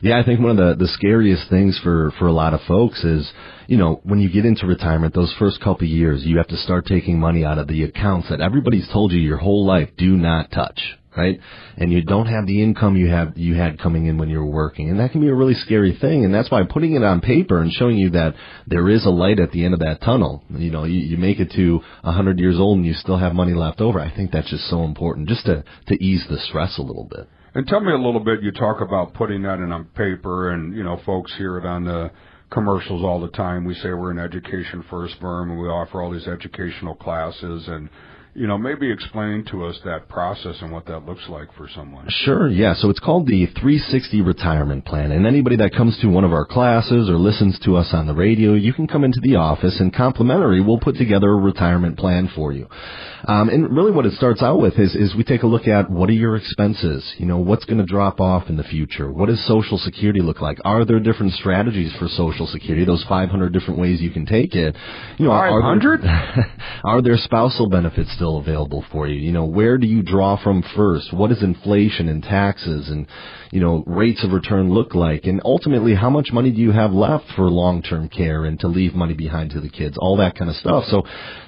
Yeah, 0.00 0.19
I 0.19 0.25
think 0.25 0.41
one 0.41 0.50
of 0.50 0.56
the, 0.56 0.85
the 0.85 0.91
scariest 0.93 1.50
things 1.50 1.79
for, 1.83 2.12
for 2.19 2.29
a 2.29 2.33
lot 2.33 2.55
of 2.55 2.61
folks 2.67 3.03
is, 3.05 3.31
you 3.67 3.77
know, 3.77 4.00
when 4.05 4.21
you 4.21 4.31
get 4.31 4.47
into 4.47 4.67
retirement, 4.67 5.15
those 5.15 5.35
first 5.39 5.61
couple 5.61 5.87
of 5.87 5.91
years, 5.91 6.25
you 6.25 6.39
have 6.39 6.49
to 6.49 6.56
start 6.56 6.87
taking 6.87 7.19
money 7.19 7.45
out 7.45 7.59
of 7.59 7.69
the 7.69 7.83
accounts 7.83 8.31
that 8.31 8.41
everybody's 8.41 8.89
told 8.93 9.12
you 9.12 9.19
your 9.19 9.37
whole 9.37 9.67
life 9.67 9.91
do 9.99 10.17
not 10.17 10.50
touch, 10.50 10.81
right? 11.19 11.41
And 11.76 11.93
you 11.93 12.03
don't 12.03 12.26
have 12.26 12.47
the 12.47 12.62
income 12.62 12.97
you 12.97 13.09
have, 13.09 13.37
you 13.37 13.55
had 13.55 13.79
coming 13.79 14.06
in 14.06 14.19
when 14.19 14.31
you 14.31 14.38
were 14.38 14.47
working. 14.47 14.88
And 14.88 15.00
that 15.00 15.11
can 15.11 15.20
be 15.20 15.29
a 15.29 15.35
really 15.35 15.55
scary 15.55 15.97
thing. 16.00 16.25
And 16.25 16.32
that's 16.32 16.50
why 16.50 16.62
putting 16.62 16.94
it 16.94 17.03
on 17.03 17.20
paper 17.20 17.61
and 17.61 17.73
showing 17.73 17.99
you 17.99 18.11
that 18.11 18.35
there 18.67 18.88
is 18.88 19.05
a 19.05 19.11
light 19.11 19.41
at 19.41 19.50
the 19.50 19.65
end 19.65 19.75
of 19.75 19.81
that 19.81 20.00
tunnel, 20.00 20.44
you 20.50 20.70
know, 20.70 20.85
you, 20.85 21.00
you 21.00 21.17
make 21.17 21.41
it 21.41 21.50
to 21.56 21.81
a 22.05 22.12
hundred 22.12 22.38
years 22.38 22.56
old 22.59 22.79
and 22.79 22.87
you 22.87 22.94
still 22.94 23.19
have 23.19 23.35
money 23.35 23.55
left 23.55 23.81
over. 23.81 24.00
I 24.00 24.14
think 24.14 24.31
that's 24.31 24.50
just 24.50 24.71
so 24.71 24.85
important 24.85 25.28
just 25.28 25.47
to, 25.47 25.64
to 25.88 25.95
ease 26.02 26.25
the 26.31 26.38
stress 26.38 26.78
a 26.78 26.83
little 26.83 27.09
bit. 27.11 27.28
And 27.54 27.66
tell 27.66 27.81
me 27.81 27.93
a 27.93 27.97
little 27.97 28.21
bit. 28.21 28.43
You 28.43 28.52
talk 28.52 28.81
about 28.81 29.14
putting 29.14 29.43
that 29.43 29.54
in 29.54 29.73
on 29.73 29.87
paper, 29.87 30.50
and 30.50 30.76
you 30.76 30.85
know, 30.85 31.00
folks 31.04 31.35
hear 31.37 31.59
it 31.59 31.64
on 31.64 31.85
the 31.85 32.11
commercials 32.52 33.02
all 33.02 33.21
the 33.21 33.28
time. 33.28 33.64
We 33.64 33.75
say 33.75 33.88
we're 33.88 34.11
an 34.11 34.19
education 34.19 34.85
first 34.88 35.14
firm, 35.21 35.50
and 35.50 35.59
we 35.59 35.66
offer 35.66 36.00
all 36.00 36.12
these 36.12 36.28
educational 36.28 36.95
classes, 36.95 37.64
and 37.66 37.88
you 38.38 38.47
know, 38.47 38.57
maybe 38.57 38.90
explain 38.90 39.45
to 39.50 39.64
us 39.64 39.76
that 39.85 40.09
process 40.09 40.54
and 40.61 40.71
what 40.71 40.87
that 40.87 41.04
looks 41.04 41.25
like 41.28 41.52
for 41.57 41.68
someone. 41.75 42.07
Sure, 42.09 42.49
yeah. 42.49 42.75
So 42.75 42.88
it's 42.88 43.00
called 43.00 43.26
the 43.26 43.47
360 43.47 44.21
Retirement 44.21 44.85
Plan. 44.85 45.11
And 45.11 45.26
anybody 45.26 45.57
that 45.57 45.75
comes 45.75 45.99
to 46.02 46.07
one 46.07 46.23
of 46.23 46.33
our 46.33 46.47
classes 46.47 47.09
or 47.09 47.18
listens 47.18 47.59
to 47.64 47.75
us 47.75 47.88
on 47.92 48.07
the 48.07 48.14
radio, 48.14 48.54
you 48.54 48.73
can 48.73 48.87
come 48.87 49.02
into 49.02 49.18
the 49.21 49.35
office 49.35 49.80
and 49.80 49.92
complimentary, 49.92 50.61
we'll 50.61 50.78
put 50.78 50.97
together 50.97 51.28
a 51.30 51.35
retirement 51.35 51.99
plan 51.99 52.30
for 52.37 52.52
you. 52.52 52.68
Um, 53.26 53.49
and 53.49 53.75
really 53.75 53.90
what 53.90 54.07
it 54.07 54.12
starts 54.12 54.40
out 54.40 54.61
with 54.61 54.78
is, 54.78 54.95
is 54.95 55.16
we 55.16 55.25
take 55.25 55.42
a 55.42 55.49
look 55.49 55.66
at 55.66 55.90
what 55.90 56.09
are 56.09 56.12
your 56.12 56.37
expenses? 56.37 57.04
You 57.18 57.26
know, 57.26 57.38
what's 57.38 57.64
going 57.64 57.78
to 57.78 57.87
drop 57.87 58.21
off 58.21 58.49
in 58.49 58.57
the 58.57 58.62
future? 58.62 59.11
What 59.11 59.26
does 59.26 59.45
Social 59.49 59.78
Security 59.78 60.21
look 60.21 60.40
like? 60.40 60.59
Are 60.64 60.85
there 60.85 61.00
different 61.00 61.33
strategies 61.33 61.92
for 61.99 62.07
Social 62.07 62.47
Security? 62.47 62.85
Those 62.85 63.04
500 63.09 63.52
different 63.52 63.80
ways 63.80 64.00
you 64.00 64.12
can 64.12 64.26
take 64.26 64.54
it. 64.54 64.76
You 65.18 65.26
know, 65.26 65.33
500? 65.33 66.00
Are 66.00 66.02
there, 66.02 66.52
are 66.85 67.02
there 67.02 67.16
spousal 67.16 67.68
benefits 67.68 68.12
still 68.14 68.27
available 68.37 68.85
for 68.92 69.08
you? 69.08 69.18
You 69.18 69.32
know, 69.32 69.47
where 69.47 69.78
do 69.78 69.87
you 69.87 70.02
draw 70.02 70.37
from 70.42 70.62
first? 70.76 71.12
What 71.12 71.30
does 71.30 71.42
inflation 71.42 72.11
and 72.11 72.23
taxes 72.23 72.90
and, 72.90 73.06
you 73.50 73.61
know, 73.61 73.82
rates 73.87 74.23
of 74.23 74.32
return 74.32 74.70
look 74.70 74.94
like? 74.94 75.25
And 75.25 75.40
ultimately, 75.44 75.94
how 75.94 76.11
much 76.11 76.28
money 76.30 76.50
do 76.50 76.61
you 76.61 76.73
have 76.73 76.92
left 76.92 77.25
for 77.35 77.44
long-term 77.44 78.11
care 78.11 78.44
and 78.44 78.61
to 78.61 78.68
leave 78.68 78.94
money 78.94 79.14
behind 79.14 79.52
to 79.52 79.61
the 79.61 79.70
kids? 79.70 79.97
All 79.99 80.18
that 80.18 80.37
kind 80.37 80.50
of 80.50 80.56
stuff. 80.56 80.85
So 80.88 81.04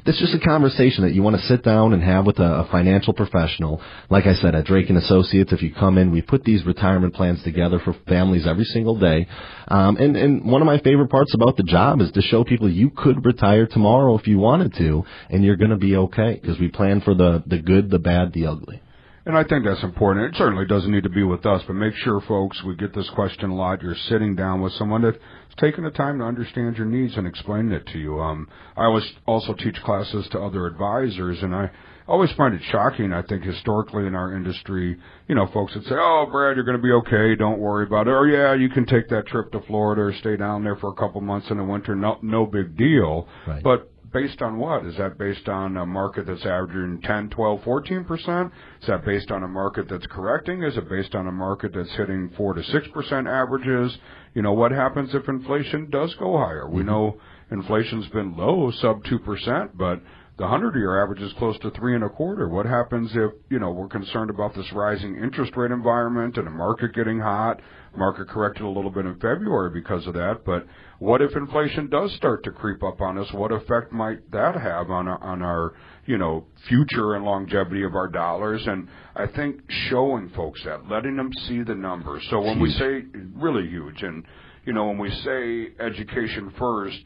that's 0.07 0.19
just 0.19 0.35
a 0.35 0.41
conversation 0.41 1.05
that 1.05 1.13
you 1.13 1.23
want 1.23 1.37
to 1.37 1.43
sit 1.43 1.63
down 1.63 1.93
and 1.93 2.03
have 2.03 2.25
with 2.25 2.39
a, 2.39 2.65
a 2.65 2.69
financial 2.71 3.13
professional. 3.13 3.83
Like 4.09 4.25
I 4.25 4.35
said, 4.37 4.55
at 4.55 4.65
Drake 4.65 4.89
and 4.89 4.97
Associates, 4.97 5.53
if 5.53 5.61
you 5.61 5.75
come 5.75 5.99
in, 5.99 6.11
we 6.11 6.23
put 6.23 6.45
these 6.45 6.65
retirement 6.65 7.15
plans 7.15 7.43
together 7.43 7.79
for 7.85 7.95
families 8.09 8.47
every 8.47 8.65
single 8.65 8.99
day. 8.99 9.27
Um, 9.69 9.97
and, 9.99 10.17
and 10.17 10.51
one 10.51 10.63
of 10.63 10.67
my 10.67 10.79
favorite 10.79 11.11
parts 11.11 11.35
about 11.35 11.57
the 11.57 11.63
job 11.63 12.01
is 12.01 12.11
to 12.13 12.23
show 12.23 12.45
people 12.45 12.71
you 12.71 12.91
could 12.91 13.25
retire 13.25 13.67
tomorrow 13.67 14.19
if 14.19 14.27
you 14.27 14.39
wanted 14.39 14.75
to, 14.79 15.05
and 15.29 15.45
you're 15.45 15.57
going 15.57 15.71
to 15.71 15.77
be 15.77 15.97
okay 15.97 16.39
because 16.41 16.59
we 16.59 16.69
plan 16.71 17.01
for 17.01 17.15
the, 17.15 17.43
the 17.47 17.59
good, 17.59 17.91
the 17.91 17.99
bad, 17.99 18.33
the 18.33 18.47
ugly. 18.47 18.81
and 19.27 19.37
I 19.37 19.45
think 19.45 19.65
that's 19.65 19.83
important. 19.83 20.35
It 20.35 20.39
certainly 20.39 20.67
doesn't 20.67 20.91
need 20.91 21.03
to 21.05 21.11
be 21.11 21.23
with 21.23 21.45
us, 21.47 21.63
but 21.67 21.75
make 21.75 21.95
sure, 21.95 22.21
folks, 22.23 22.63
we 22.65 22.75
get 22.77 22.95
this 22.95 23.09
question 23.11 23.51
a 23.51 23.55
lot. 23.55 23.83
You're 23.83 23.95
sitting 24.09 24.35
down 24.35 24.61
with 24.61 24.73
someone 24.75 25.03
that's 25.03 25.19
taking 25.59 25.85
the 25.85 25.91
time 25.91 26.19
to 26.19 26.25
understand 26.25 26.77
your 26.77 26.87
needs 26.87 27.17
and 27.17 27.27
explaining 27.27 27.73
it 27.73 27.87
to 27.89 27.99
you. 27.99 28.19
Um, 28.21 28.49
I 28.77 28.85
always 28.85 29.05
also 29.27 29.53
teach 29.55 29.77
classes 29.83 30.27
to 30.33 30.41
other 30.41 30.67
advisors, 30.67 31.43
and 31.43 31.55
I 31.55 31.71
always 32.09 32.33
find 32.33 32.55
it 32.55 32.63
shocking. 32.73 33.13
I 33.13 33.23
think 33.23 33.45
historically 33.45 34.07
in 34.07 34.15
our 34.15 34.35
industry, 34.35 34.97
you 35.29 35.35
know, 35.35 35.47
folks 35.53 35.75
would 35.75 35.85
say, 35.85 35.95
"Oh, 35.97 36.27
Brad, 36.33 36.57
you're 36.57 36.65
going 36.65 36.79
to 36.79 36.83
be 36.83 36.93
okay. 36.93 37.37
Don't 37.37 37.59
worry 37.59 37.87
about 37.87 38.07
it." 38.09 38.11
Or, 38.11 38.27
"Yeah, 38.27 38.55
you 38.55 38.71
can 38.71 38.87
take 38.87 39.09
that 39.11 39.27
trip 39.27 39.53
to 39.53 39.61
Florida 39.67 40.03
or 40.03 40.15
stay 40.15 40.37
down 40.37 40.65
there 40.65 40.77
for 40.77 40.91
a 40.91 40.95
couple 40.95 41.21
months 41.21 41.51
in 41.51 41.59
the 41.59 41.65
winter. 41.65 41.95
No, 41.95 42.19
no 42.23 42.47
big 42.47 42.77
deal." 42.77 43.29
Right. 43.47 43.63
But 43.63 43.90
based 44.13 44.43
on 44.43 44.59
what? 44.59 44.87
Is 44.87 44.97
that 44.97 45.19
based 45.19 45.49
on 45.49 45.77
a 45.77 45.87
market 45.87 46.27
that's 46.27 46.45
averaging 46.45 47.01
10, 47.03 47.31
12, 47.31 47.61
14%? 47.61 48.47
Is 48.81 48.87
that 48.89 49.05
based 49.05 49.31
on 49.31 49.43
a 49.43 49.49
market 49.49 49.89
that's 49.89 50.07
correcting? 50.07 50.63
Is 50.63 50.77
it 50.77 50.89
based 50.89 51.15
on 51.15 51.27
a 51.27 51.33
market 51.33 51.73
that's 51.75 51.95
hitting 51.97 52.31
4 52.37 52.55
to 52.55 52.61
6% 52.61 53.29
averages? 53.29 53.99
You 54.35 54.43
know, 54.43 54.53
what 54.53 54.73
happens 54.73 55.15
if 55.15 55.29
inflation 55.29 55.91
does 55.91 56.15
go 56.15 56.37
higher? 56.37 56.69
We 56.69 56.81
mm-hmm. 56.81 56.91
know 56.91 57.21
inflation's 57.51 58.09
been 58.09 58.37
low, 58.37 58.71
sub 58.81 59.03
2%, 59.05 59.71
but 59.75 60.01
the 60.41 60.47
100-year 60.47 61.03
average 61.03 61.21
is 61.21 61.35
close 61.35 61.59
to 61.59 61.71
three 61.73 61.95
and 61.95 62.03
a 62.03 62.09
quarter. 62.09 62.49
What 62.49 62.65
happens 62.65 63.11
if, 63.15 63.33
you 63.51 63.59
know, 63.59 63.73
we're 63.73 63.89
concerned 63.89 64.31
about 64.31 64.55
this 64.55 64.73
rising 64.73 65.17
interest 65.17 65.55
rate 65.55 65.71
environment 65.71 66.39
and 66.39 66.47
the 66.47 66.51
market 66.51 66.95
getting 66.95 67.21
hot? 67.21 67.61
Market 67.95 68.27
corrected 68.27 68.63
a 68.63 68.69
little 68.69 68.91
bit 68.91 69.05
in 69.05 69.17
February 69.17 69.69
because 69.69 70.07
of 70.07 70.15
that, 70.15 70.47
but 70.47 70.67
what 70.99 71.21
if 71.21 71.37
inflation 71.37 71.91
does 71.91 72.11
start 72.15 72.43
to 72.45 72.53
creep 72.53 72.83
up 72.83 73.03
on 73.03 73.19
us? 73.19 73.31
What 73.35 73.53
effect 73.53 73.93
might 73.93 74.31
that 74.31 74.55
have 74.55 74.91
on 74.91 75.09
our, 75.09 75.23
on 75.23 75.43
our, 75.43 75.75
you 76.07 76.17
know, 76.17 76.47
future 76.69 77.17
and 77.17 77.25
longevity 77.27 77.83
of 77.83 77.95
our 77.95 78.09
dollars? 78.09 78.67
And 78.67 78.89
I 79.15 79.27
think 79.27 79.61
showing 79.91 80.31
folks 80.31 80.63
that, 80.65 80.89
letting 80.89 81.17
them 81.17 81.31
see 81.49 81.63
the 81.63 81.75
numbers. 81.75 82.27
So 82.31 82.41
when 82.41 82.61
we 82.61 82.71
say 82.71 83.03
really 83.35 83.69
huge, 83.69 84.03
and 84.03 84.25
you 84.65 84.73
know, 84.73 84.87
when 84.87 84.97
we 84.97 85.11
say 85.11 85.85
education 85.85 86.51
first, 86.59 87.01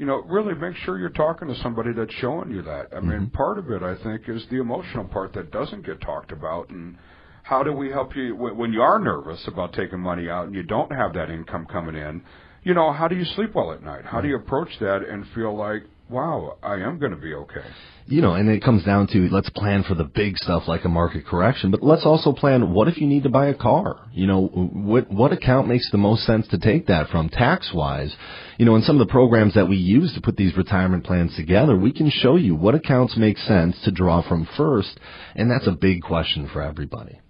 you 0.00 0.06
know, 0.06 0.22
really 0.22 0.54
make 0.54 0.74
sure 0.76 0.98
you're 0.98 1.10
talking 1.10 1.46
to 1.48 1.54
somebody 1.56 1.92
that's 1.92 2.14
showing 2.14 2.50
you 2.50 2.62
that. 2.62 2.86
I 2.96 3.00
mean, 3.00 3.10
mm-hmm. 3.10 3.36
part 3.36 3.58
of 3.58 3.70
it, 3.70 3.82
I 3.82 4.02
think, 4.02 4.30
is 4.30 4.42
the 4.50 4.58
emotional 4.58 5.04
part 5.04 5.34
that 5.34 5.50
doesn't 5.50 5.84
get 5.84 6.00
talked 6.00 6.32
about. 6.32 6.70
And 6.70 6.96
how 7.42 7.62
do 7.62 7.74
we 7.74 7.90
help 7.90 8.16
you 8.16 8.34
wh- 8.34 8.56
when 8.56 8.72
you 8.72 8.80
are 8.80 8.98
nervous 8.98 9.46
about 9.46 9.74
taking 9.74 10.00
money 10.00 10.30
out 10.30 10.46
and 10.46 10.54
you 10.54 10.62
don't 10.62 10.90
have 10.90 11.12
that 11.12 11.28
income 11.28 11.66
coming 11.70 11.96
in? 11.96 12.22
You 12.62 12.72
know, 12.72 12.94
how 12.94 13.08
do 13.08 13.14
you 13.14 13.26
sleep 13.26 13.54
well 13.54 13.72
at 13.72 13.82
night? 13.82 14.06
How 14.06 14.22
do 14.22 14.28
mm-hmm. 14.28 14.30
you 14.30 14.36
approach 14.36 14.70
that 14.80 15.06
and 15.06 15.26
feel 15.34 15.54
like, 15.54 15.82
wow, 16.10 16.58
I 16.62 16.74
am 16.74 16.98
going 16.98 17.12
to 17.12 17.18
be 17.18 17.34
okay? 17.34 17.66
you 18.10 18.20
know, 18.20 18.34
and 18.34 18.48
it 18.48 18.62
comes 18.62 18.84
down 18.84 19.06
to 19.06 19.28
let's 19.30 19.48
plan 19.50 19.84
for 19.84 19.94
the 19.94 20.04
big 20.04 20.36
stuff 20.36 20.64
like 20.66 20.84
a 20.84 20.88
market 20.88 21.24
correction, 21.24 21.70
but 21.70 21.80
let's 21.80 22.04
also 22.04 22.32
plan 22.32 22.72
what 22.72 22.88
if 22.88 22.98
you 22.98 23.06
need 23.06 23.22
to 23.22 23.28
buy 23.28 23.46
a 23.46 23.54
car? 23.54 24.08
You 24.12 24.26
know, 24.26 24.46
what 24.48 25.10
what 25.12 25.32
account 25.32 25.68
makes 25.68 25.88
the 25.90 25.98
most 25.98 26.26
sense 26.26 26.48
to 26.48 26.58
take 26.58 26.88
that 26.88 27.08
from 27.10 27.28
tax 27.28 27.70
wise? 27.72 28.14
You 28.58 28.66
know, 28.66 28.74
in 28.74 28.82
some 28.82 29.00
of 29.00 29.06
the 29.06 29.12
programs 29.12 29.54
that 29.54 29.68
we 29.68 29.76
use 29.76 30.12
to 30.14 30.20
put 30.20 30.36
these 30.36 30.56
retirement 30.56 31.04
plans 31.04 31.36
together, 31.36 31.76
we 31.76 31.92
can 31.92 32.10
show 32.10 32.34
you 32.34 32.56
what 32.56 32.74
accounts 32.74 33.16
make 33.16 33.38
sense 33.38 33.80
to 33.84 33.92
draw 33.92 34.26
from 34.28 34.48
first, 34.56 34.98
and 35.36 35.48
that's 35.48 35.68
a 35.68 35.72
big 35.72 36.02
question 36.02 36.50
for 36.52 36.62
everybody. 36.62 37.20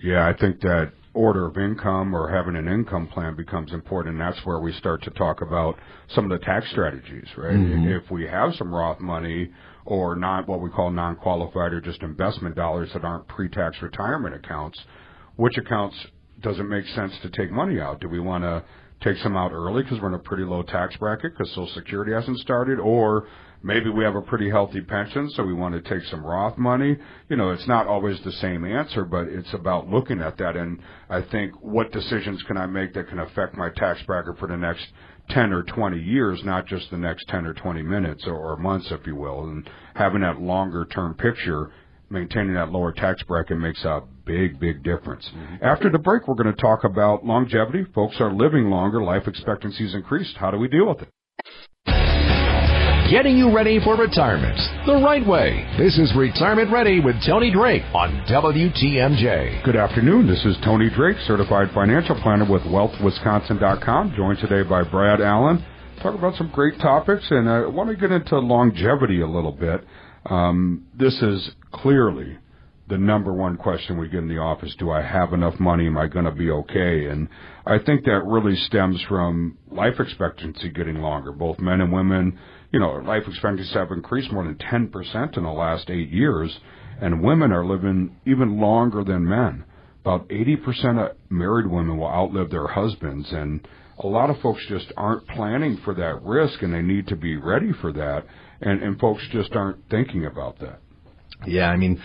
Yeah, 0.00 0.24
I 0.24 0.38
think 0.38 0.60
that 0.60 0.92
order 1.14 1.46
of 1.46 1.56
income 1.56 2.14
or 2.14 2.28
having 2.28 2.56
an 2.56 2.68
income 2.68 3.06
plan 3.08 3.34
becomes 3.36 3.72
important. 3.72 4.14
And 4.14 4.20
that's 4.20 4.44
where 4.46 4.58
we 4.58 4.72
start 4.72 5.02
to 5.04 5.10
talk 5.10 5.40
about 5.40 5.78
some 6.08 6.30
of 6.30 6.38
the 6.38 6.44
tax 6.44 6.70
strategies, 6.70 7.26
right? 7.36 7.54
Mm-hmm. 7.54 7.88
If 7.88 8.10
we 8.10 8.26
have 8.26 8.54
some 8.54 8.72
Roth 8.74 9.00
money 9.00 9.50
or 9.84 10.14
not 10.14 10.46
what 10.46 10.60
we 10.60 10.70
call 10.70 10.90
non-qualified 10.90 11.72
or 11.72 11.80
just 11.80 12.02
investment 12.02 12.54
dollars 12.54 12.90
that 12.92 13.04
aren't 13.04 13.26
pre-tax 13.28 13.80
retirement 13.80 14.34
accounts, 14.34 14.78
which 15.36 15.56
accounts 15.56 15.96
does 16.40 16.58
it 16.58 16.64
make 16.64 16.86
sense 16.88 17.12
to 17.22 17.30
take 17.30 17.50
money 17.50 17.80
out? 17.80 18.00
Do 18.00 18.08
we 18.08 18.20
want 18.20 18.44
to 18.44 18.62
take 19.02 19.16
some 19.18 19.36
out 19.36 19.52
early 19.52 19.82
because 19.82 20.00
we're 20.00 20.08
in 20.08 20.14
a 20.14 20.18
pretty 20.18 20.44
low 20.44 20.62
tax 20.62 20.96
bracket 20.96 21.32
because 21.36 21.48
Social 21.50 21.68
Security 21.74 22.12
hasn't 22.12 22.38
started, 22.38 22.78
or 22.78 23.26
maybe 23.62 23.90
we 23.90 24.04
have 24.04 24.14
a 24.14 24.22
pretty 24.22 24.50
healthy 24.50 24.80
pension, 24.80 25.30
so 25.30 25.42
we 25.42 25.54
want 25.54 25.74
to 25.74 25.88
take 25.88 26.06
some 26.08 26.24
Roth 26.24 26.56
money. 26.58 26.96
You 27.28 27.36
know, 27.36 27.50
it's 27.50 27.66
not 27.66 27.86
always 27.86 28.18
the 28.24 28.32
same 28.32 28.64
answer, 28.64 29.04
but 29.04 29.28
it's 29.28 29.52
about 29.52 29.88
looking 29.88 30.20
at 30.20 30.38
that. 30.38 30.56
And 30.56 30.80
I 31.08 31.22
think 31.22 31.52
what 31.60 31.92
decisions 31.92 32.42
can 32.44 32.56
I 32.56 32.66
make 32.66 32.94
that 32.94 33.08
can 33.08 33.18
affect 33.18 33.56
my 33.56 33.70
tax 33.70 34.02
bracket 34.02 34.38
for 34.38 34.48
the 34.48 34.56
next 34.56 34.86
10 35.30 35.52
or 35.52 35.62
20 35.62 35.98
years, 35.98 36.40
not 36.44 36.66
just 36.66 36.90
the 36.90 36.96
next 36.96 37.28
10 37.28 37.46
or 37.46 37.54
20 37.54 37.82
minutes 37.82 38.24
or, 38.26 38.56
months, 38.56 38.88
if 38.90 39.06
you 39.06 39.14
will. 39.14 39.44
And 39.44 39.68
having 39.94 40.22
that 40.22 40.40
longer 40.40 40.86
term 40.86 41.14
picture, 41.14 41.70
maintaining 42.10 42.54
that 42.54 42.72
lower 42.72 42.92
tax 42.92 43.22
bracket 43.24 43.58
makes 43.58 43.84
a 43.84 44.02
big, 44.24 44.58
big 44.58 44.82
difference. 44.82 45.28
Mm-hmm. 45.34 45.64
After 45.64 45.90
the 45.90 45.98
break, 45.98 46.26
we're 46.26 46.34
going 46.34 46.54
to 46.54 46.60
talk 46.60 46.84
about 46.84 47.24
longevity. 47.24 47.84
Folks 47.94 48.16
are 48.20 48.32
living 48.32 48.70
longer, 48.70 49.02
life 49.02 49.26
expectancy 49.26 49.84
has 49.84 49.94
increased. 49.94 50.36
How 50.36 50.50
do 50.50 50.58
we 50.58 50.68
deal 50.68 50.88
with 50.88 51.02
it? 51.02 51.08
Getting 53.10 53.38
you 53.38 53.50
ready 53.56 53.80
for 53.82 53.96
retirement 53.96 54.58
the 54.84 55.00
right 55.02 55.26
way. 55.26 55.66
This 55.78 55.96
is 55.96 56.12
Retirement 56.14 56.70
Ready 56.70 57.00
with 57.00 57.16
Tony 57.26 57.50
Drake 57.50 57.80
on 57.94 58.10
WTMJ. 58.28 59.64
Good 59.64 59.76
afternoon. 59.76 60.26
This 60.26 60.44
is 60.44 60.58
Tony 60.62 60.90
Drake, 60.90 61.16
certified 61.26 61.68
financial 61.72 62.20
planner 62.20 62.44
with 62.44 62.60
WealthWisconsin.com, 62.64 64.12
joined 64.14 64.40
today 64.40 64.68
by 64.68 64.82
Brad 64.82 65.22
Allen. 65.22 65.64
Talk 66.02 66.18
about 66.18 66.34
some 66.36 66.50
great 66.54 66.78
topics, 66.80 67.24
and 67.30 67.48
I 67.48 67.66
want 67.66 67.88
to 67.88 67.96
get 67.96 68.12
into 68.12 68.38
longevity 68.38 69.22
a 69.22 69.26
little 69.26 69.52
bit. 69.52 69.86
Um, 70.26 70.86
this 70.94 71.14
is 71.22 71.52
clearly 71.72 72.36
the 72.90 72.98
number 72.98 73.32
one 73.32 73.56
question 73.56 73.98
we 73.98 74.08
get 74.08 74.18
in 74.18 74.28
the 74.28 74.36
office: 74.36 74.74
Do 74.78 74.90
I 74.90 75.00
have 75.00 75.32
enough 75.32 75.58
money? 75.58 75.86
Am 75.86 75.96
I 75.96 76.08
going 76.08 76.26
to 76.26 76.30
be 76.30 76.50
okay? 76.50 77.06
And 77.06 77.28
I 77.64 77.78
think 77.78 78.04
that 78.04 78.20
really 78.26 78.56
stems 78.66 79.02
from 79.08 79.56
life 79.70 79.98
expectancy 79.98 80.68
getting 80.68 80.96
longer. 80.96 81.32
Both 81.32 81.58
men 81.58 81.80
and 81.80 81.90
women, 81.90 82.38
you 82.72 82.80
know, 82.80 82.92
life 83.04 83.22
expectancies 83.26 83.72
have 83.74 83.90
increased 83.90 84.32
more 84.32 84.44
than 84.44 84.58
ten 84.58 84.88
percent 84.88 85.36
in 85.36 85.44
the 85.44 85.50
last 85.50 85.90
eight 85.90 86.10
years, 86.10 86.58
and 87.00 87.22
women 87.22 87.52
are 87.52 87.64
living 87.64 88.16
even 88.26 88.60
longer 88.60 89.04
than 89.04 89.28
men. 89.28 89.64
About 90.02 90.28
80% 90.28 91.10
of 91.10 91.16
married 91.28 91.66
women 91.66 91.98
will 91.98 92.06
outlive 92.08 92.50
their 92.50 92.68
husbands, 92.68 93.28
and 93.30 93.66
a 94.02 94.06
lot 94.06 94.30
of 94.30 94.40
folks 94.40 94.62
just 94.68 94.92
aren't 94.96 95.26
planning 95.28 95.78
for 95.84 95.92
that 95.94 96.22
risk, 96.22 96.62
and 96.62 96.72
they 96.72 96.82
need 96.82 97.08
to 97.08 97.16
be 97.16 97.36
ready 97.36 97.72
for 97.80 97.92
that, 97.92 98.24
and, 98.60 98.82
and 98.82 98.98
folks 98.98 99.22
just 99.32 99.52
aren't 99.52 99.78
thinking 99.90 100.24
about 100.24 100.58
that. 100.60 100.80
Yeah, 101.46 101.68
I 101.68 101.76
mean, 101.76 102.00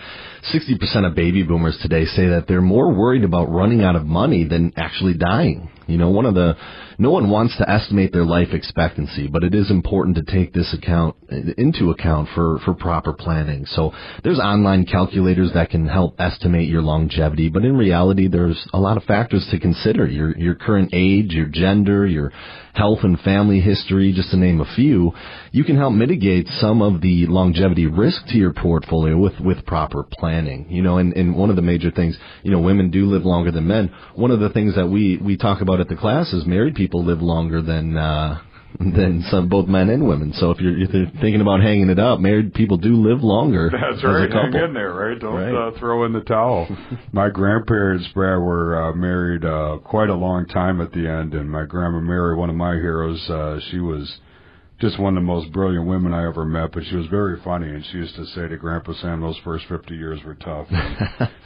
60% 0.52 1.06
of 1.06 1.14
baby 1.14 1.42
boomers 1.42 1.78
today 1.82 2.04
say 2.04 2.26
that 2.28 2.46
they're 2.46 2.60
more 2.60 2.92
worried 2.92 3.24
about 3.24 3.50
running 3.50 3.82
out 3.82 3.96
of 3.96 4.04
money 4.04 4.44
than 4.44 4.72
actually 4.76 5.14
dying. 5.14 5.70
You 5.86 5.98
know, 5.98 6.10
one 6.10 6.26
of 6.26 6.34
the, 6.34 6.56
no 6.98 7.10
one 7.10 7.30
wants 7.30 7.56
to 7.58 7.68
estimate 7.68 8.12
their 8.12 8.24
life 8.24 8.48
expectancy, 8.52 9.28
but 9.28 9.44
it 9.44 9.54
is 9.54 9.70
important 9.70 10.16
to 10.16 10.22
take 10.22 10.52
this 10.52 10.74
account, 10.74 11.16
into 11.58 11.90
account 11.90 12.28
for, 12.34 12.58
for 12.64 12.74
proper 12.74 13.12
planning. 13.12 13.66
So 13.66 13.92
there's 14.22 14.38
online 14.38 14.86
calculators 14.86 15.50
that 15.54 15.70
can 15.70 15.86
help 15.86 16.20
estimate 16.20 16.68
your 16.68 16.82
longevity, 16.82 17.48
but 17.48 17.64
in 17.64 17.76
reality, 17.76 18.28
there's 18.28 18.66
a 18.72 18.78
lot 18.78 18.96
of 18.96 19.04
factors 19.04 19.46
to 19.50 19.58
consider. 19.58 20.06
Your, 20.06 20.36
your 20.36 20.54
current 20.54 20.90
age, 20.92 21.32
your 21.32 21.46
gender, 21.46 22.06
your 22.06 22.32
health 22.74 22.98
and 23.02 23.18
family 23.20 23.60
history, 23.60 24.12
just 24.12 24.30
to 24.30 24.36
name 24.36 24.60
a 24.60 24.74
few. 24.74 25.12
You 25.52 25.64
can 25.64 25.76
help 25.76 25.94
mitigate 25.94 26.48
some 26.58 26.82
of 26.82 27.00
the 27.00 27.26
longevity 27.26 27.86
risk 27.86 28.26
to 28.28 28.36
your 28.36 28.52
portfolio 28.52 29.16
with, 29.16 29.38
with 29.40 29.64
proper 29.64 30.02
planning. 30.02 30.66
You 30.68 30.82
know, 30.82 30.98
and, 30.98 31.12
and 31.14 31.36
one 31.36 31.50
of 31.50 31.56
the 31.56 31.62
major 31.62 31.90
things, 31.90 32.18
you 32.42 32.50
know, 32.50 32.60
women 32.60 32.90
do 32.90 33.06
live 33.06 33.24
longer 33.24 33.52
than 33.52 33.66
men. 33.66 33.94
One 34.14 34.30
of 34.30 34.40
the 34.40 34.50
things 34.50 34.74
that 34.74 34.88
we, 34.88 35.18
we 35.18 35.36
talk 35.36 35.60
about 35.60 35.80
at 35.80 35.88
the 35.88 35.96
class 35.96 36.32
is 36.32 36.44
married 36.46 36.74
people 36.74 37.04
live 37.04 37.22
longer 37.22 37.62
than, 37.62 37.96
uh, 37.96 38.40
than 38.80 39.24
some 39.30 39.48
both 39.48 39.68
men 39.68 39.88
and 39.88 40.06
women. 40.06 40.32
So 40.34 40.50
if 40.50 40.58
you're, 40.58 40.76
if 40.76 40.92
you're 40.92 41.06
thinking 41.20 41.40
about 41.40 41.60
hanging 41.60 41.90
it 41.90 41.98
up, 42.00 42.18
married 42.18 42.54
people 42.54 42.76
do 42.76 42.96
live 42.96 43.22
longer. 43.22 43.70
That's 43.72 44.02
right. 44.02 44.30
Hang 44.30 44.52
in 44.52 44.74
there, 44.74 44.92
right? 44.92 45.18
Don't 45.18 45.34
Right. 45.34 45.54
Uh, 45.54 45.78
throw 45.78 46.04
in 46.04 46.12
the 46.12 46.22
towel. 46.22 46.66
my 47.12 47.28
grandparents, 47.28 48.08
Brad, 48.14 48.40
were 48.40 48.90
uh, 48.90 48.92
married 48.94 49.44
uh, 49.44 49.78
quite 49.84 50.08
a 50.08 50.14
long 50.14 50.46
time 50.46 50.80
at 50.80 50.92
the 50.92 51.08
end, 51.08 51.34
and 51.34 51.48
my 51.50 51.64
grandma 51.64 52.00
Mary, 52.00 52.34
one 52.34 52.50
of 52.50 52.56
my 52.56 52.74
heroes, 52.74 53.20
uh, 53.30 53.60
she 53.70 53.78
was 53.78 54.18
just 54.80 54.98
one 54.98 55.16
of 55.16 55.22
the 55.22 55.26
most 55.26 55.52
brilliant 55.52 55.86
women 55.86 56.12
I 56.12 56.26
ever 56.26 56.44
met. 56.44 56.72
But 56.72 56.82
she 56.90 56.96
was 56.96 57.06
very 57.06 57.40
funny, 57.44 57.68
and 57.68 57.84
she 57.92 57.98
used 57.98 58.16
to 58.16 58.26
say 58.26 58.48
to 58.48 58.56
Grandpa 58.56 58.92
Sam, 58.94 59.20
"Those 59.20 59.38
first 59.44 59.66
fifty 59.68 59.94
years 59.94 60.20
were 60.24 60.34
tough." 60.34 60.66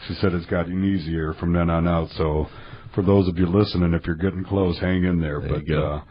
She 0.07 0.15
said 0.15 0.33
it's 0.33 0.47
gotten 0.47 0.83
easier 0.83 1.35
from 1.35 1.53
then 1.53 1.69
on 1.69 1.87
out. 1.87 2.09
So, 2.17 2.49
for 2.95 3.03
those 3.03 3.29
of 3.29 3.37
you 3.37 3.47
listening, 3.47 3.93
if 3.93 4.07
you're 4.07 4.17
getting 4.17 4.45
close, 4.45 4.79
hang 4.79 5.05
in 5.05 5.21
there. 5.21 5.41
There 5.41 5.51
but 5.51 5.67
you 5.67 5.75
go. 5.75 5.87
Uh, 5.87 6.03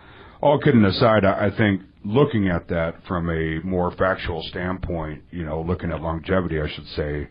all 0.41 0.59
kidding 0.59 0.85
aside, 0.85 1.25
I 1.25 1.49
think 1.57 1.81
looking 2.03 2.47
at 2.47 2.67
that 2.69 2.95
from 3.07 3.29
a 3.29 3.59
more 3.65 3.91
factual 3.91 4.43
standpoint, 4.43 5.23
you 5.31 5.43
know, 5.43 5.61
looking 5.61 5.91
at 5.91 6.01
longevity, 6.01 6.61
I 6.61 6.69
should 6.69 6.87
say, 6.95 7.27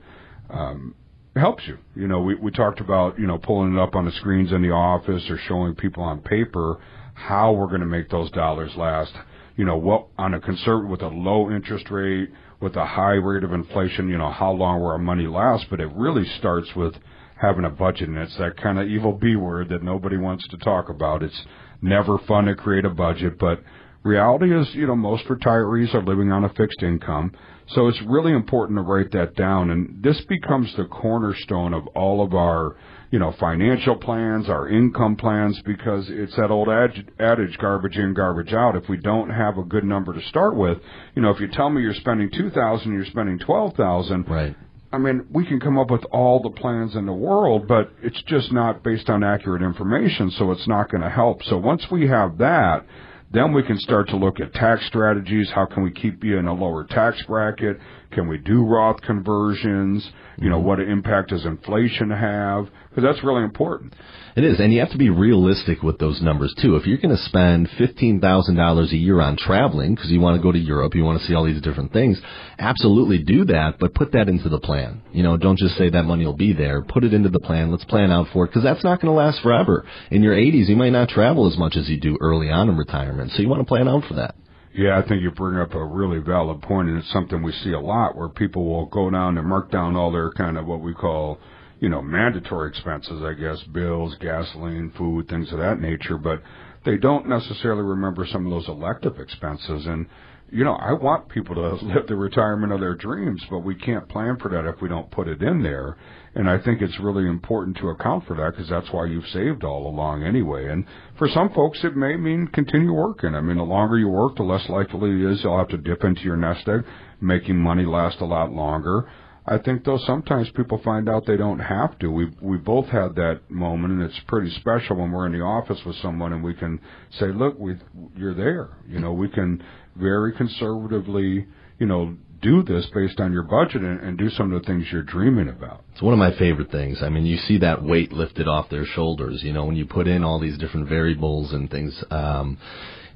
um, 0.51 0.95
helps 1.35 1.67
you. 1.67 1.79
You 1.95 2.09
know, 2.09 2.21
we, 2.21 2.35
we 2.35 2.51
talked 2.51 2.81
about, 2.81 3.19
you 3.19 3.27
know, 3.27 3.39
pulling 3.39 3.75
it 3.75 3.79
up 3.79 3.95
on 3.95 4.05
the 4.05 4.13
screens 4.13 4.53
in 4.53 4.63
the 4.63 4.71
office 4.71 5.23
or 5.29 5.39
showing 5.47 5.75
people 5.75 6.03
on 6.03 6.21
paper 6.21 6.79
how 7.15 7.53
we're 7.53 7.69
going 7.69 7.81
to 7.81 7.87
make 7.87 8.11
those 8.11 8.31
dollars 8.33 8.71
last. 8.77 9.13
You 9.57 9.65
know, 9.65 9.77
what 9.77 10.09
on 10.19 10.35
a 10.35 10.41
conservative 10.41 10.91
with 10.91 11.03
a 11.03 11.09
low 11.09 11.51
interest 11.51 11.91
rate, 11.91 12.31
with 12.61 12.77
a 12.77 12.85
high 12.85 13.15
rate 13.15 13.45
of 13.45 13.53
inflation, 13.53 14.09
you 14.09 14.19
know, 14.19 14.31
how 14.31 14.53
long 14.53 14.81
will 14.81 14.89
our 14.89 14.99
money 14.99 15.27
last? 15.27 15.67
But 15.71 15.81
it 15.81 15.91
really 15.95 16.27
starts 16.39 16.69
with 16.75 16.95
having 17.41 17.65
a 17.65 17.71
budget, 17.71 18.09
and 18.09 18.19
it's 18.19 18.37
that 18.39 18.57
kind 18.57 18.79
of 18.79 18.89
evil 18.89 19.13
B 19.13 19.37
word 19.37 19.69
that 19.69 19.83
nobody 19.83 20.17
wants 20.17 20.47
to 20.49 20.57
talk 20.59 20.89
about. 20.89 21.23
It's 21.23 21.43
never 21.83 22.18
fun 22.18 22.47
to 22.47 22.54
create 22.54 22.85
a 22.85 22.90
budget, 22.90 23.38
but 23.38 23.62
reality 24.06 24.56
is, 24.56 24.73
you 24.75 24.87
know, 24.87 24.97
most 24.97 25.25
retirees 25.26 25.92
are 25.95 26.02
living 26.02 26.33
on 26.33 26.45
a 26.45 26.49
fixed 26.50 26.83
income. 26.83 27.33
So 27.71 27.88
it's 27.88 28.00
really 28.02 28.33
important 28.33 28.78
to 28.78 28.83
write 28.83 29.11
that 29.12 29.35
down. 29.35 29.71
And 29.71 30.02
this 30.02 30.21
becomes 30.26 30.73
the 30.76 30.85
cornerstone 30.85 31.75
of 31.75 31.87
all 31.88 32.25
of 32.25 32.33
our, 32.33 32.76
you 33.11 33.18
know, 33.18 33.35
financial 33.40 33.97
plans, 33.97 34.49
our 34.49 34.68
income 34.68 35.16
plans, 35.16 35.61
because 35.64 36.06
it's 36.09 36.37
that 36.37 36.52
old 36.52 36.68
adage, 36.68 37.59
garbage 37.59 37.97
in, 37.97 38.14
garbage 38.14 38.52
out. 38.52 38.76
If 38.76 38.88
we 38.88 38.99
don't 38.99 39.30
have 39.30 39.59
a 39.59 39.64
good 39.64 39.85
number 39.85 40.12
to 40.12 40.23
start 40.28 40.54
with, 40.54 40.78
you 41.16 41.23
know, 41.23 41.30
if 41.30 41.40
you 41.40 41.49
tell 41.49 41.68
me 41.68 41.83
you're 41.83 41.95
spending 41.95 42.30
2000 42.30 42.92
you're 42.92 43.04
spending 43.06 43.38
12000 43.40 44.28
Right. 44.28 44.56
I 44.93 44.99
mean, 44.99 45.26
we 45.33 45.45
can 45.45 45.61
come 45.61 45.78
up 45.78 45.90
with 45.90 46.05
all 46.12 46.40
the 46.40 46.50
plans 46.50 46.95
in 46.95 47.07
the 47.07 47.12
world, 47.12 47.66
but 47.66 47.90
it's 48.02 48.23
just 48.23 48.52
not 48.52 48.83
based 48.83 49.11
on 49.11 49.25
accurate 49.25 49.62
information, 49.62 50.31
so 50.31 50.52
it's 50.52 50.66
not 50.69 50.90
going 50.90 51.02
to 51.02 51.11
help. 51.11 51.43
So 51.45 51.57
once 51.59 51.87
we 51.90 52.07
have 52.09 52.38
that, 52.38 52.87
then 53.33 53.52
we 53.52 53.62
can 53.62 53.78
start 53.78 54.09
to 54.09 54.16
look 54.16 54.38
at 54.40 54.55
tax 54.55 54.87
strategies. 54.87 55.50
How 55.55 55.66
can 55.66 55.83
we 55.83 55.90
keep 55.90 56.23
you 56.23 56.38
in 56.38 56.47
a 56.47 56.55
lower 56.55 56.85
tax 56.85 57.23
bracket? 57.26 57.78
Can 58.16 58.28
we 58.28 58.38
do 58.38 58.64
Roth 58.64 59.02
conversions? 59.02 60.11
You 60.38 60.49
know, 60.49 60.56
mm-hmm. 60.56 60.66
what 60.66 60.80
impact 60.80 61.28
does 61.28 61.44
inflation 61.44 62.08
have? 62.08 62.66
Because 62.88 63.04
that's 63.04 63.23
really 63.23 63.44
important. 63.44 63.92
It 64.35 64.42
is, 64.42 64.58
and 64.58 64.73
you 64.73 64.80
have 64.80 64.90
to 64.92 64.96
be 64.96 65.11
realistic 65.11 65.82
with 65.82 65.99
those 65.99 66.23
numbers 66.23 66.54
too. 66.62 66.76
If 66.76 66.87
you're 66.87 66.96
going 66.96 67.14
to 67.14 67.23
spend 67.25 67.68
fifteen 67.76 68.18
thousand 68.18 68.54
dollars 68.54 68.90
a 68.94 68.96
year 68.96 69.20
on 69.20 69.37
traveling 69.37 69.94
because 69.94 70.11
you 70.11 70.18
want 70.18 70.38
to 70.38 70.42
go 70.42 70.50
to 70.50 70.58
Europe, 70.58 70.94
you 70.94 71.04
want 71.04 71.20
to 71.20 71.26
see 71.26 71.35
all 71.35 71.44
these 71.44 71.61
different 71.61 71.92
things, 71.92 72.18
absolutely 72.58 73.23
do 73.23 73.44
that, 73.44 73.75
but 73.78 73.92
put 73.92 74.12
that 74.12 74.30
into 74.30 74.49
the 74.49 74.61
plan. 74.61 75.02
You 75.12 75.23
know, 75.23 75.37
don't 75.37 75.58
just 75.58 75.76
say 75.76 75.90
that 75.90 76.04
money 76.04 76.25
will 76.25 76.32
be 76.32 76.54
there. 76.54 76.80
Put 76.80 77.04
it 77.04 77.12
into 77.12 77.28
the 77.28 77.40
plan. 77.40 77.70
Let's 77.70 77.85
plan 77.85 78.11
out 78.11 78.28
for 78.32 78.46
it 78.46 78.49
because 78.49 78.62
that's 78.62 78.82
not 78.82 79.02
going 79.02 79.12
to 79.12 79.18
last 79.18 79.42
forever. 79.42 79.85
In 80.11 80.23
your 80.23 80.35
80s, 80.35 80.70
you 80.70 80.76
might 80.76 80.92
not 80.92 81.11
travel 81.11 81.46
as 81.52 81.58
much 81.58 81.76
as 81.76 81.87
you 81.90 82.00
do 82.00 82.16
early 82.23 82.49
on 82.49 82.70
in 82.70 82.78
retirement, 82.78 83.32
so 83.32 83.42
you 83.42 83.49
want 83.50 83.61
to 83.61 83.66
plan 83.66 83.88
out 83.88 84.04
for 84.08 84.14
that. 84.14 84.37
Yeah, 84.76 84.99
I 84.99 85.09
think 85.09 85.23
you 85.23 85.30
bring 85.30 85.59
up 85.59 85.73
a 85.75 85.83
really 85.83 86.18
valid 86.18 86.61
point, 86.61 86.90
and 86.90 86.99
it's 86.99 87.11
something 87.11 87.42
we 87.42 87.52
see 87.52 87.73
a 87.73 87.80
lot 87.80 88.14
where 88.14 88.28
people 88.28 88.66
will 88.66 88.85
go 88.85 89.09
down 89.09 89.38
and 89.38 89.49
mark 89.49 89.71
down 89.71 89.97
all 89.97 90.12
their 90.12 90.30
kind 90.33 90.59
of 90.59 90.66
what 90.66 90.83
we 90.83 90.92
call, 90.92 91.38
you 91.80 91.88
know, 91.88 92.02
mandatory 92.02 92.68
expenses, 92.68 93.23
I 93.23 93.33
guess, 93.33 93.62
bills, 93.73 94.14
gasoline, 94.21 94.92
food, 94.99 95.30
things 95.30 95.50
of 95.50 95.61
that 95.61 95.80
nature, 95.80 96.18
but 96.18 96.42
they 96.85 96.99
don't 96.99 97.26
necessarily 97.26 97.85
remember 97.85 98.26
some 98.30 98.45
of 98.45 98.50
those 98.50 98.68
elective 98.68 99.18
expenses. 99.18 99.87
And, 99.87 100.06
you 100.50 100.65
know, 100.65 100.75
I 100.75 100.93
want 100.93 101.29
people 101.29 101.55
to 101.55 101.75
live 101.87 102.07
the 102.07 102.17
retirement 102.17 102.73
of 102.73 102.81
their 102.81 102.95
dreams, 102.95 103.43
but 103.50 103.61
we 103.61 103.75
can't 103.75 104.09
plan 104.09 104.37
for 104.41 104.50
that 104.50 104.67
if 104.67 104.81
we 104.81 104.88
don't 104.88 105.11
put 105.11 105.29
it 105.29 105.43
in 105.43 105.62
there. 105.62 105.97
And 106.35 106.50
I 106.50 106.59
think 106.59 106.83
it's 106.83 107.00
really 107.00 107.26
important 107.26 107.79
to 107.79 107.88
account 107.88 108.26
for 108.26 108.37
that 108.37 108.53
because 108.53 108.69
that's 108.69 108.93
why 108.93 109.07
you've 109.07 109.26
saved 109.29 109.65
all 109.65 109.87
along 109.87 110.23
anyway. 110.23 110.69
And 110.69 110.85
for 111.19 111.29
some 111.29 111.50
folks, 111.55 111.81
it 111.83 111.97
may 111.97 112.17
mean 112.17 112.47
continue 112.49 112.93
working. 112.93 113.35
I 113.35 113.41
mean, 113.41 113.57
the 113.57 113.62
longer 113.62 113.99
you 113.99 114.09
work, 114.09 114.37
the 114.37 114.43
less 114.43 114.69
likely 114.69 115.11
it 115.11 115.31
is 115.33 115.41
you'll 115.43 115.59
have 115.59 115.69
to 115.69 115.79
dip 115.79 116.05
into 116.05 116.23
your 116.23 116.37
nest 116.37 116.69
egg, 116.69 116.85
making 117.21 117.57
money 117.57 117.87
last 117.87 118.21
a 118.21 118.26
lot 118.26 118.53
longer. 118.53 119.09
I 119.49 119.59
think 119.59 119.85
though 119.85 119.99
sometimes 119.99 120.50
people 120.50 120.81
find 120.83 121.09
out 121.09 121.25
they 121.25 121.37
don't 121.37 121.61
have 121.61 121.99
to. 122.00 122.11
We 122.11 122.33
we 122.43 122.57
both 122.57 122.87
had 122.87 123.15
that 123.15 123.43
moment, 123.49 123.93
and 123.93 124.03
it's 124.03 124.21
pretty 124.26 124.50
special 124.50 124.97
when 124.97 125.12
we're 125.12 125.26
in 125.26 125.33
the 125.33 125.41
office 125.41 125.79
with 125.87 125.95
someone 125.97 126.33
and 126.33 126.43
we 126.43 126.53
can 126.53 126.81
say, 127.12 127.26
"Look, 127.26 127.57
we 127.57 127.76
you're 128.17 128.35
there." 128.35 128.71
You 128.88 128.99
know, 128.99 129.12
we 129.12 129.29
can 129.29 129.62
very 129.99 130.33
conservatively, 130.33 131.47
you 131.79 131.87
know, 131.87 132.17
do 132.43 132.62
this 132.62 132.87
based 132.95 133.19
on 133.19 133.33
your 133.33 133.43
budget 133.43 133.83
and, 133.83 134.00
and 134.00 134.19
do 134.19 134.29
some 134.31 134.53
of 134.53 134.61
the 134.61 134.67
things 134.67 134.87
you're 134.93 135.03
dreaming 135.03 135.49
about. 135.49 135.83
It's 135.93 136.03
one 136.03 136.12
of 136.12 136.19
my 136.19 136.37
favorite 136.38 136.71
things. 136.71 137.03
I 137.03 137.09
mean, 137.09 137.25
you 137.25 137.38
see 137.38 137.59
that 137.59 137.83
weight 137.83 138.12
lifted 138.12 138.47
off 138.47 138.69
their 138.69 138.85
shoulders, 138.85 139.43
you 139.43 139.53
know, 139.53 139.65
when 139.65 139.76
you 139.76 139.87
put 139.87 140.07
in 140.07 140.23
all 140.23 140.38
these 140.38 140.59
different 140.59 140.88
variables 140.88 141.53
and 141.53 141.71
things. 141.71 142.05
Um, 142.11 142.59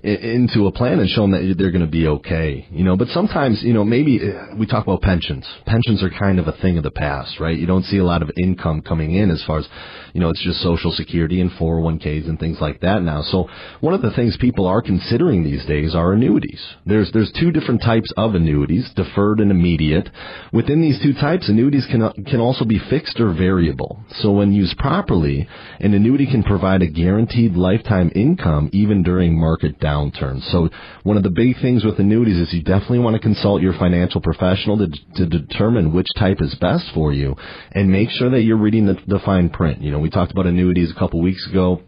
into 0.03 0.67
a 0.67 0.73
plan 0.73 0.99
and 0.99 1.09
show 1.11 1.23
them 1.23 1.33
that 1.33 1.55
they're 1.59 1.71
going 1.71 1.85
to 1.85 1.91
be 1.91 2.07
okay, 2.07 2.67
you 2.71 2.85
know. 2.85 2.97
But 2.97 3.09
sometimes, 3.09 3.63
you 3.63 3.75
know, 3.75 3.85
maybe 3.85 4.21
uh, 4.23 4.57
we 4.57 4.67
talk 4.67 4.87
about 4.87 5.03
pensions. 5.03 5.47
Pensions 5.67 6.03
are 6.03 6.11
kind 6.11 6.39
of 6.39 6.49
a 6.49 6.53
thing 6.53 6.79
of 6.79 6.85
the 6.85 6.91
past, 6.91 7.39
right? 7.39 7.57
You 7.57 7.67
don't 7.67 7.85
see 7.85 7.99
a 7.99 8.05
lot 8.05 8.23
of 8.23 8.31
income 8.43 8.81
coming 8.81 9.15
in 9.15 9.31
as 9.31 9.43
far 9.47 9.59
as, 9.59 9.69
you 10.15 10.21
know, 10.21 10.31
it's 10.31 10.43
just 10.43 10.61
Social 10.63 10.91
Security 10.93 11.41
and 11.41 11.51
401ks 11.51 12.29
and 12.29 12.39
things 12.39 12.59
like 12.61 12.81
that 12.81 13.03
now. 13.03 13.23
So 13.23 13.49
one 13.81 13.93
of 13.93 14.01
the 14.01 14.13
things 14.13 14.37
people 14.41 14.67
are 14.67 14.81
considering 14.81 15.45
these 15.45 15.67
days 15.67 15.95
are 15.95 16.13
annuities. 16.13 16.61
There's 16.87 17.11
there's 17.13 17.33
two 17.39 17.51
different 17.51 17.83
types 17.83 18.11
of 18.17 18.35
annuities, 18.35 18.91
deferred 18.97 19.41
and 19.41 19.51
immediate. 19.51 20.09
Within 20.53 20.81
these 20.81 21.01
two 21.03 21.13
types, 21.13 21.49
annuities 21.49 21.87
can 21.91 22.11
can 22.25 22.41
also 22.41 22.65
be 22.65 22.81
fixed 22.89 23.21
or 23.21 23.35
variable. 23.35 24.03
So 24.21 24.33
when 24.33 24.53
used 24.53 24.79
properly, 24.79 25.47
an 25.79 25.93
annuity 25.93 26.27
can 26.27 26.43
provide 26.43 26.83
a 26.83 26.89
guaranteed 26.89 27.55
lifetime 27.55 28.11
income 28.15 28.71
even 28.73 29.03
during 29.03 29.39
market 29.39 29.79
down 29.79 29.90
downturn. 29.91 30.43
So 30.51 30.69
one 31.03 31.17
of 31.17 31.23
the 31.23 31.31
big 31.31 31.61
things 31.61 31.85
with 31.85 31.99
annuities 31.99 32.39
is 32.39 32.55
you 32.55 32.63
definitely 32.63 33.01
want 33.01 33.15
to 33.15 33.21
consult 33.21 33.63
your 33.63 33.75
financial 33.75 34.21
professional 34.21 34.79
to, 34.79 34.89
to 35.17 35.27
determine 35.27 35.93
which 35.93 36.09
type 36.17 36.39
is 36.41 36.55
best 36.57 36.85
for 36.95 37.13
you 37.13 37.37
and 37.73 37.91
make 37.91 38.11
sure 38.11 38.31
that 38.31 38.43
you're 38.43 38.57
reading 38.57 38.87
the, 38.87 38.97
the 39.07 39.21
fine 39.25 39.51
print. 39.51 39.83
You 39.83 39.91
know, 39.91 39.99
we 39.99 40.11
talked 40.11 40.33
about 40.33 40.47
annuities 40.47 40.93
a 40.95 40.99
couple 40.99 41.21
weeks 41.21 41.47
ago 41.49 41.83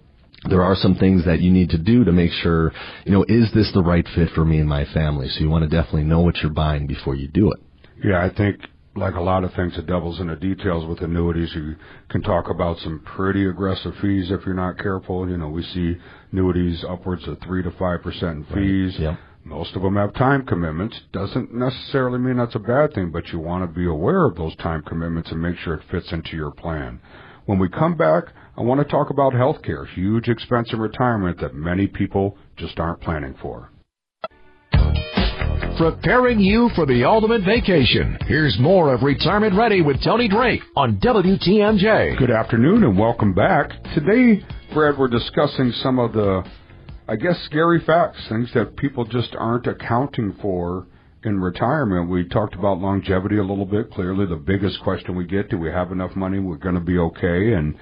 there 0.48 0.62
are 0.62 0.74
some 0.74 0.96
things 0.96 1.24
that 1.24 1.40
you 1.40 1.52
need 1.52 1.70
to 1.70 1.78
do 1.78 2.04
to 2.04 2.12
make 2.12 2.32
sure, 2.32 2.72
you 3.04 3.12
know, 3.12 3.24
is 3.28 3.52
this 3.54 3.70
the 3.74 3.82
right 3.82 4.04
fit 4.14 4.30
for 4.34 4.44
me 4.44 4.58
and 4.58 4.68
my 4.68 4.84
family? 4.86 5.28
So 5.28 5.40
you 5.40 5.48
want 5.48 5.62
to 5.62 5.70
definitely 5.70 6.04
know 6.04 6.20
what 6.20 6.36
you're 6.38 6.50
buying 6.50 6.86
before 6.88 7.14
you 7.14 7.28
do 7.28 7.52
it. 7.52 7.60
Yeah, 8.04 8.24
I 8.24 8.34
think 8.34 8.56
like 8.94 9.14
a 9.14 9.20
lot 9.20 9.44
of 9.44 9.52
things, 9.54 9.76
it 9.78 9.86
doubles 9.86 10.20
in 10.20 10.26
the 10.26 10.36
details 10.36 10.86
with 10.86 11.00
annuities. 11.00 11.52
You 11.54 11.76
can 12.10 12.22
talk 12.22 12.50
about 12.50 12.78
some 12.78 13.00
pretty 13.00 13.46
aggressive 13.46 13.94
fees 14.02 14.30
if 14.30 14.44
you're 14.44 14.54
not 14.54 14.78
careful. 14.78 15.28
You 15.28 15.38
know, 15.38 15.48
we 15.48 15.62
see 15.62 15.96
annuities 16.30 16.84
upwards 16.88 17.26
of 17.26 17.38
three 17.40 17.62
to 17.62 17.70
five 17.72 18.02
percent 18.02 18.38
in 18.38 18.44
fees. 18.44 18.94
Right. 18.98 19.10
Yep. 19.10 19.18
Most 19.44 19.74
of 19.74 19.82
them 19.82 19.96
have 19.96 20.14
time 20.14 20.46
commitments. 20.46 21.00
Doesn't 21.12 21.52
necessarily 21.52 22.18
mean 22.18 22.36
that's 22.36 22.54
a 22.54 22.60
bad 22.60 22.94
thing, 22.94 23.10
but 23.10 23.26
you 23.28 23.40
want 23.40 23.68
to 23.68 23.78
be 23.78 23.86
aware 23.86 24.24
of 24.24 24.36
those 24.36 24.54
time 24.56 24.82
commitments 24.82 25.32
and 25.32 25.42
make 25.42 25.56
sure 25.58 25.74
it 25.74 25.82
fits 25.90 26.12
into 26.12 26.36
your 26.36 26.52
plan. 26.52 27.00
When 27.46 27.58
we 27.58 27.68
come 27.68 27.96
back, 27.96 28.24
I 28.56 28.60
want 28.60 28.80
to 28.80 28.84
talk 28.84 29.10
about 29.10 29.32
healthcare, 29.32 29.88
huge 29.88 30.28
expense 30.28 30.72
in 30.72 30.78
retirement 30.78 31.40
that 31.40 31.54
many 31.54 31.88
people 31.88 32.38
just 32.56 32.78
aren't 32.78 33.00
planning 33.00 33.34
for 33.42 33.71
preparing 35.82 36.38
you 36.38 36.70
for 36.76 36.86
the 36.86 37.02
ultimate 37.02 37.42
vacation. 37.44 38.16
Here's 38.28 38.56
more 38.60 38.94
of 38.94 39.02
Retirement 39.02 39.56
Ready 39.56 39.80
with 39.80 40.00
Tony 40.04 40.28
Drake 40.28 40.60
on 40.76 41.00
WTMJ. 41.00 42.16
Good 42.16 42.30
afternoon 42.30 42.84
and 42.84 42.96
welcome 42.96 43.34
back. 43.34 43.70
Today, 43.92 44.46
Brad, 44.72 44.96
we're 44.96 45.08
discussing 45.08 45.72
some 45.82 45.98
of 45.98 46.12
the, 46.12 46.44
I 47.08 47.16
guess, 47.16 47.36
scary 47.46 47.84
facts, 47.84 48.20
things 48.28 48.48
that 48.54 48.76
people 48.76 49.04
just 49.04 49.34
aren't 49.36 49.66
accounting 49.66 50.36
for 50.40 50.86
in 51.24 51.40
retirement. 51.40 52.08
We 52.08 52.28
talked 52.28 52.54
about 52.54 52.78
longevity 52.78 53.38
a 53.38 53.44
little 53.44 53.66
bit. 53.66 53.90
Clearly, 53.90 54.24
the 54.24 54.36
biggest 54.36 54.80
question 54.84 55.16
we 55.16 55.24
get, 55.24 55.50
do 55.50 55.58
we 55.58 55.70
have 55.70 55.90
enough 55.90 56.14
money? 56.14 56.38
We're 56.38 56.58
going 56.58 56.76
to 56.76 56.80
be 56.80 56.98
okay. 56.98 57.54
And 57.54 57.74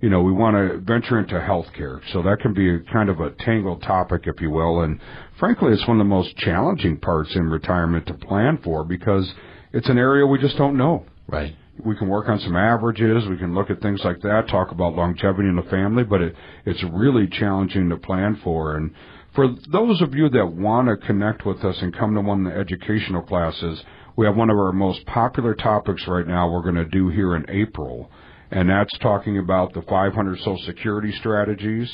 you 0.00 0.08
know, 0.08 0.22
we 0.22 0.32
want 0.32 0.54
to 0.54 0.78
venture 0.78 1.18
into 1.18 1.34
healthcare. 1.34 2.00
So 2.12 2.22
that 2.22 2.38
can 2.40 2.54
be 2.54 2.72
a 2.72 2.78
kind 2.92 3.08
of 3.08 3.20
a 3.20 3.30
tangled 3.30 3.82
topic, 3.82 4.22
if 4.26 4.40
you 4.40 4.50
will. 4.50 4.82
And 4.82 5.00
frankly, 5.38 5.72
it's 5.72 5.86
one 5.88 6.00
of 6.00 6.06
the 6.06 6.08
most 6.08 6.36
challenging 6.36 6.98
parts 6.98 7.34
in 7.34 7.50
retirement 7.50 8.06
to 8.06 8.14
plan 8.14 8.60
for 8.62 8.84
because 8.84 9.32
it's 9.72 9.88
an 9.88 9.98
area 9.98 10.26
we 10.26 10.38
just 10.38 10.56
don't 10.56 10.76
know. 10.76 11.04
Right. 11.26 11.54
We 11.84 11.96
can 11.96 12.08
work 12.08 12.28
on 12.28 12.38
some 12.40 12.56
averages. 12.56 13.26
We 13.28 13.38
can 13.38 13.54
look 13.54 13.70
at 13.70 13.80
things 13.80 14.00
like 14.04 14.20
that, 14.22 14.48
talk 14.48 14.70
about 14.70 14.94
longevity 14.94 15.48
in 15.48 15.56
the 15.56 15.62
family, 15.62 16.04
but 16.04 16.20
it, 16.20 16.34
it's 16.64 16.82
really 16.92 17.26
challenging 17.26 17.88
to 17.90 17.96
plan 17.96 18.40
for. 18.42 18.76
And 18.76 18.92
for 19.34 19.48
those 19.70 20.00
of 20.00 20.14
you 20.14 20.28
that 20.30 20.46
want 20.46 20.88
to 20.88 21.06
connect 21.06 21.44
with 21.44 21.64
us 21.64 21.76
and 21.80 21.96
come 21.96 22.14
to 22.14 22.20
one 22.20 22.46
of 22.46 22.52
the 22.52 22.58
educational 22.58 23.22
classes, 23.22 23.80
we 24.16 24.26
have 24.26 24.36
one 24.36 24.50
of 24.50 24.56
our 24.56 24.72
most 24.72 25.04
popular 25.06 25.54
topics 25.54 26.06
right 26.08 26.26
now 26.26 26.50
we're 26.50 26.62
going 26.62 26.74
to 26.74 26.84
do 26.84 27.08
here 27.08 27.36
in 27.36 27.46
April 27.48 28.10
and 28.50 28.70
that's 28.70 28.96
talking 28.98 29.38
about 29.38 29.74
the 29.74 29.82
500 29.82 30.38
Social 30.38 30.58
Security 30.66 31.12
strategies. 31.18 31.90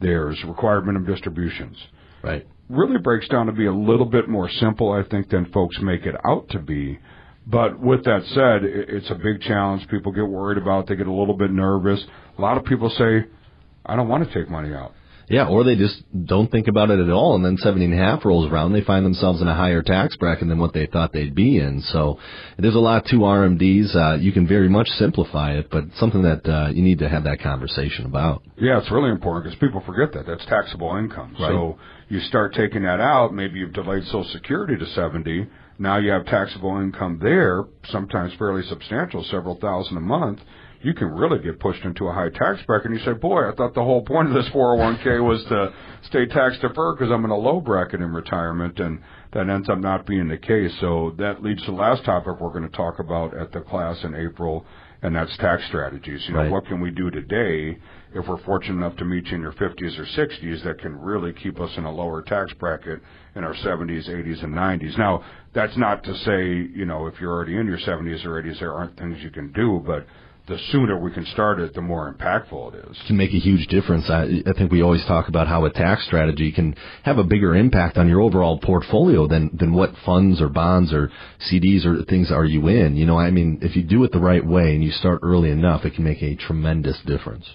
There's 0.00 0.42
requirement 0.44 0.86
minimum 0.86 1.12
distributions. 1.12 1.76
Right. 2.22 2.46
Really 2.68 2.98
breaks 2.98 3.28
down 3.28 3.46
to 3.46 3.52
be 3.52 3.66
a 3.66 3.72
little 3.72 4.06
bit 4.06 4.28
more 4.28 4.48
simple, 4.48 4.92
I 4.92 5.02
think, 5.08 5.28
than 5.28 5.50
folks 5.52 5.78
make 5.80 6.06
it 6.06 6.14
out 6.24 6.48
to 6.50 6.58
be. 6.58 6.98
But 7.46 7.80
with 7.80 8.04
that 8.04 8.24
said, 8.26 8.64
it's 8.64 9.10
a 9.10 9.14
big 9.14 9.40
challenge. 9.42 9.88
People 9.88 10.12
get 10.12 10.26
worried 10.26 10.58
about. 10.58 10.86
They 10.86 10.96
get 10.96 11.06
a 11.06 11.12
little 11.12 11.36
bit 11.36 11.50
nervous. 11.50 12.04
A 12.38 12.40
lot 12.40 12.56
of 12.56 12.64
people 12.64 12.90
say, 12.90 13.26
"I 13.84 13.96
don't 13.96 14.08
want 14.08 14.26
to 14.26 14.32
take 14.32 14.50
money 14.50 14.72
out." 14.72 14.92
Yeah, 15.30 15.46
or 15.46 15.62
they 15.62 15.76
just 15.76 16.02
don't 16.26 16.50
think 16.50 16.66
about 16.66 16.90
it 16.90 16.98
at 16.98 17.08
all, 17.08 17.36
and 17.36 17.44
then 17.44 17.56
seventy 17.56 17.84
and 17.84 17.94
a 17.94 17.96
half 17.96 18.24
rolls 18.24 18.50
around, 18.50 18.72
they 18.72 18.82
find 18.82 19.06
themselves 19.06 19.40
in 19.40 19.46
a 19.46 19.54
higher 19.54 19.80
tax 19.80 20.16
bracket 20.16 20.48
than 20.48 20.58
what 20.58 20.74
they 20.74 20.86
thought 20.86 21.12
they'd 21.12 21.34
be 21.36 21.58
in. 21.58 21.82
So 21.92 22.18
there's 22.58 22.74
a 22.74 22.80
lot 22.80 23.06
to 23.06 23.16
RMDs. 23.16 23.94
Uh, 23.94 24.16
you 24.16 24.32
can 24.32 24.48
very 24.48 24.68
much 24.68 24.88
simplify 24.98 25.52
it, 25.52 25.68
but 25.70 25.84
something 25.98 26.22
that 26.22 26.48
uh, 26.48 26.70
you 26.70 26.82
need 26.82 26.98
to 26.98 27.08
have 27.08 27.24
that 27.24 27.40
conversation 27.40 28.06
about. 28.06 28.42
Yeah, 28.58 28.78
it's 28.80 28.90
really 28.90 29.10
important 29.10 29.44
because 29.44 29.58
people 29.60 29.82
forget 29.86 30.12
that 30.14 30.26
that's 30.26 30.44
taxable 30.46 30.96
income. 30.96 31.36
Right. 31.38 31.48
So 31.48 31.78
you 32.08 32.18
start 32.22 32.54
taking 32.54 32.82
that 32.82 32.98
out. 33.00 33.32
Maybe 33.32 33.60
you've 33.60 33.72
delayed 33.72 34.02
Social 34.06 34.24
Security 34.32 34.76
to 34.76 34.86
seventy 34.94 35.46
Now 35.78 35.98
you 35.98 36.10
have 36.10 36.26
taxable 36.26 36.76
income 36.80 37.20
there, 37.22 37.64
sometimes 37.90 38.32
fairly 38.36 38.64
substantial, 38.68 39.22
several 39.30 39.54
thousand 39.60 39.96
a 39.96 40.00
month. 40.00 40.40
You 40.82 40.94
can 40.94 41.08
really 41.08 41.38
get 41.42 41.60
pushed 41.60 41.84
into 41.84 42.06
a 42.08 42.12
high 42.12 42.30
tax 42.30 42.60
bracket. 42.66 42.90
And 42.90 42.98
you 42.98 43.04
say, 43.04 43.12
boy, 43.12 43.48
I 43.50 43.54
thought 43.54 43.74
the 43.74 43.82
whole 43.84 44.02
point 44.02 44.28
of 44.28 44.34
this 44.34 44.48
401k 44.52 45.22
was 45.22 45.44
to 45.44 45.72
stay 46.06 46.24
tax 46.26 46.58
deferred 46.58 46.98
because 46.98 47.12
I'm 47.12 47.24
in 47.24 47.30
a 47.30 47.36
low 47.36 47.60
bracket 47.60 48.00
in 48.00 48.12
retirement. 48.12 48.80
And 48.80 49.00
that 49.32 49.48
ends 49.48 49.68
up 49.68 49.78
not 49.78 50.06
being 50.06 50.28
the 50.28 50.38
case. 50.38 50.72
So 50.80 51.14
that 51.18 51.42
leads 51.42 51.60
to 51.66 51.72
the 51.72 51.76
last 51.76 52.04
topic 52.04 52.40
we're 52.40 52.50
going 52.50 52.68
to 52.68 52.76
talk 52.76 52.98
about 52.98 53.36
at 53.36 53.52
the 53.52 53.60
class 53.60 54.02
in 54.04 54.14
April, 54.14 54.64
and 55.02 55.14
that's 55.14 55.36
tax 55.36 55.62
strategies. 55.66 56.26
You 56.26 56.34
know, 56.34 56.40
Right. 56.40 56.50
what 56.50 56.66
can 56.66 56.80
we 56.80 56.90
do 56.90 57.10
today 57.10 57.78
if 58.14 58.26
we're 58.26 58.38
fortunate 58.38 58.76
enough 58.76 58.96
to 58.96 59.04
meet 59.04 59.26
you 59.26 59.36
in 59.36 59.42
your 59.42 59.52
50s 59.52 59.98
or 59.98 60.06
60s 60.06 60.62
that 60.64 60.78
can 60.80 60.98
really 60.98 61.32
keep 61.34 61.60
us 61.60 61.70
in 61.76 61.84
a 61.84 61.92
lower 61.92 62.22
tax 62.22 62.52
bracket 62.54 63.00
in 63.36 63.44
our 63.44 63.54
70s, 63.54 64.08
80s, 64.08 64.42
and 64.42 64.54
90s? 64.54 64.96
Now, 64.98 65.22
that's 65.52 65.76
not 65.76 66.02
to 66.04 66.14
say, 66.24 66.46
you 66.74 66.86
know, 66.86 67.06
if 67.06 67.20
you're 67.20 67.32
already 67.32 67.56
in 67.56 67.66
your 67.66 67.78
70s 67.78 68.24
or 68.24 68.42
80s, 68.42 68.58
there 68.60 68.72
aren't 68.74 68.96
things 68.98 69.22
you 69.22 69.30
can 69.30 69.52
do, 69.52 69.82
but 69.86 70.06
the 70.50 70.58
sooner 70.72 70.98
we 70.98 71.12
can 71.12 71.24
start 71.26 71.60
it, 71.60 71.72
the 71.74 71.80
more 71.80 72.12
impactful 72.12 72.74
it 72.74 72.90
is. 72.90 72.98
can 73.06 73.16
make 73.16 73.30
a 73.30 73.38
huge 73.38 73.68
difference. 73.68 74.10
I, 74.10 74.42
I 74.44 74.52
think 74.52 74.72
we 74.72 74.82
always 74.82 75.04
talk 75.06 75.28
about 75.28 75.46
how 75.46 75.64
a 75.64 75.70
tax 75.70 76.04
strategy 76.06 76.50
can 76.50 76.74
have 77.04 77.18
a 77.18 77.24
bigger 77.24 77.54
impact 77.54 77.96
on 77.96 78.08
your 78.08 78.20
overall 78.20 78.58
portfolio 78.58 79.28
than 79.28 79.56
than 79.56 79.72
what 79.72 79.94
funds 80.04 80.40
or 80.42 80.48
bonds 80.48 80.92
or 80.92 81.10
CDs 81.50 81.86
or 81.86 82.04
things 82.04 82.32
are 82.32 82.44
you 82.44 82.66
in. 82.66 82.96
You 82.96 83.06
know, 83.06 83.16
I 83.16 83.30
mean, 83.30 83.60
if 83.62 83.76
you 83.76 83.84
do 83.84 84.02
it 84.02 84.10
the 84.10 84.18
right 84.18 84.44
way 84.44 84.74
and 84.74 84.82
you 84.82 84.90
start 84.90 85.20
early 85.22 85.50
enough, 85.50 85.84
it 85.84 85.94
can 85.94 86.02
make 86.02 86.20
a 86.20 86.34
tremendous 86.34 86.98
difference. 87.06 87.46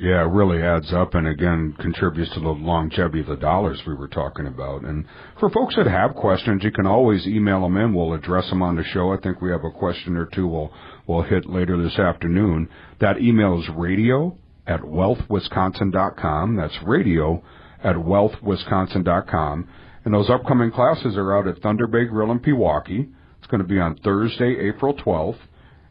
Yeah, 0.00 0.22
it 0.22 0.30
really 0.30 0.62
adds 0.62 0.94
up 0.94 1.14
and 1.14 1.28
again 1.28 1.76
contributes 1.78 2.32
to 2.32 2.40
the 2.40 2.48
longevity 2.48 3.20
of 3.20 3.26
the 3.26 3.36
dollars 3.36 3.82
we 3.86 3.92
were 3.92 4.08
talking 4.08 4.46
about. 4.46 4.82
And 4.82 5.04
for 5.38 5.50
folks 5.50 5.76
that 5.76 5.86
have 5.86 6.14
questions, 6.14 6.64
you 6.64 6.72
can 6.72 6.86
always 6.86 7.26
email 7.26 7.60
them 7.60 7.76
in. 7.76 7.92
We'll 7.92 8.14
address 8.14 8.48
them 8.48 8.62
on 8.62 8.76
the 8.76 8.82
show. 8.82 9.12
I 9.12 9.18
think 9.18 9.42
we 9.42 9.50
have 9.50 9.62
a 9.62 9.70
question 9.70 10.16
or 10.16 10.24
two 10.24 10.46
we'll, 10.46 10.72
we'll 11.10 11.22
hit 11.22 11.46
later 11.46 11.82
this 11.82 11.98
afternoon. 11.98 12.68
That 13.00 13.20
email 13.20 13.60
is 13.60 13.68
radio 13.76 14.36
at 14.66 14.80
wealthwisconsin.com. 14.80 16.56
That's 16.56 16.78
radio 16.86 17.42
at 17.82 17.96
wealthwisconsin.com. 17.96 19.68
And 20.04 20.14
those 20.14 20.30
upcoming 20.30 20.70
classes 20.70 21.16
are 21.16 21.36
out 21.36 21.48
at 21.48 21.58
Thunder 21.58 21.86
Bay 21.86 22.04
Grill 22.04 22.30
in 22.30 22.38
Pewaukee. 22.38 23.10
It's 23.38 23.46
going 23.48 23.62
to 23.62 23.68
be 23.68 23.80
on 23.80 23.96
Thursday, 23.96 24.68
April 24.68 24.94
12th. 24.94 25.38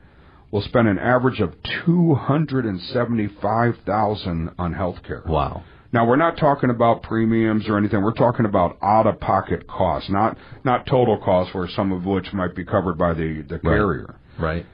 will 0.51 0.61
spend 0.61 0.87
an 0.87 0.99
average 0.99 1.39
of 1.39 1.55
275,000 1.85 4.51
on 4.59 4.75
healthcare. 4.75 5.27
Wow. 5.27 5.63
Now 5.91 6.05
we're 6.05 6.17
not 6.17 6.37
talking 6.37 6.69
about 6.69 7.01
premiums 7.01 7.67
or 7.67 7.79
anything. 7.79 8.03
We're 8.03 8.13
talking 8.13 8.45
about 8.45 8.77
out 8.83 9.07
of 9.07 9.19
pocket 9.19 9.65
costs, 9.67 10.11
not 10.11 10.37
not 10.63 10.85
total 10.85 11.17
costs, 11.17 11.55
where 11.55 11.67
some 11.75 11.91
of 11.91 12.05
which 12.05 12.31
might 12.33 12.53
be 12.55 12.65
covered 12.65 12.99
by 12.99 13.15
the 13.15 13.43
the 13.49 13.57
carrier. 13.57 14.19
Right. 14.37 14.67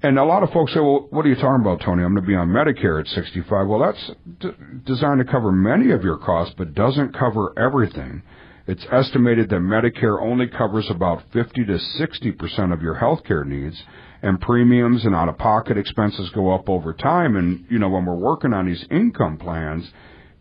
And 0.00 0.16
a 0.16 0.24
lot 0.24 0.44
of 0.44 0.50
folks 0.50 0.74
say, 0.74 0.80
"Well, 0.80 1.08
what 1.10 1.26
are 1.26 1.28
you 1.28 1.34
talking 1.34 1.60
about, 1.60 1.80
Tony? 1.80 2.04
I'm 2.04 2.14
going 2.14 2.24
to 2.24 2.28
be 2.28 2.36
on 2.36 2.48
Medicare 2.48 3.00
at 3.00 3.08
65." 3.08 3.66
Well, 3.66 3.80
that's 3.80 4.12
d- 4.38 4.50
designed 4.86 5.18
to 5.18 5.30
cover 5.30 5.50
many 5.50 5.90
of 5.90 6.04
your 6.04 6.18
costs, 6.18 6.54
but 6.56 6.74
doesn't 6.74 7.18
cover 7.18 7.52
everything. 7.58 8.22
It's 8.68 8.86
estimated 8.92 9.48
that 9.48 9.56
Medicare 9.60 10.20
only 10.22 10.46
covers 10.46 10.88
about 10.88 11.22
50 11.32 11.64
to 11.64 11.78
60 11.78 12.32
percent 12.32 12.72
of 12.72 12.80
your 12.80 12.94
health 12.94 13.24
care 13.24 13.44
needs, 13.44 13.82
and 14.22 14.40
premiums 14.40 15.04
and 15.04 15.16
out-of-pocket 15.16 15.76
expenses 15.76 16.30
go 16.30 16.54
up 16.54 16.68
over 16.68 16.92
time. 16.92 17.34
And 17.34 17.64
you 17.68 17.80
know, 17.80 17.88
when 17.88 18.06
we're 18.06 18.14
working 18.14 18.52
on 18.52 18.66
these 18.66 18.86
income 18.92 19.36
plans, 19.36 19.90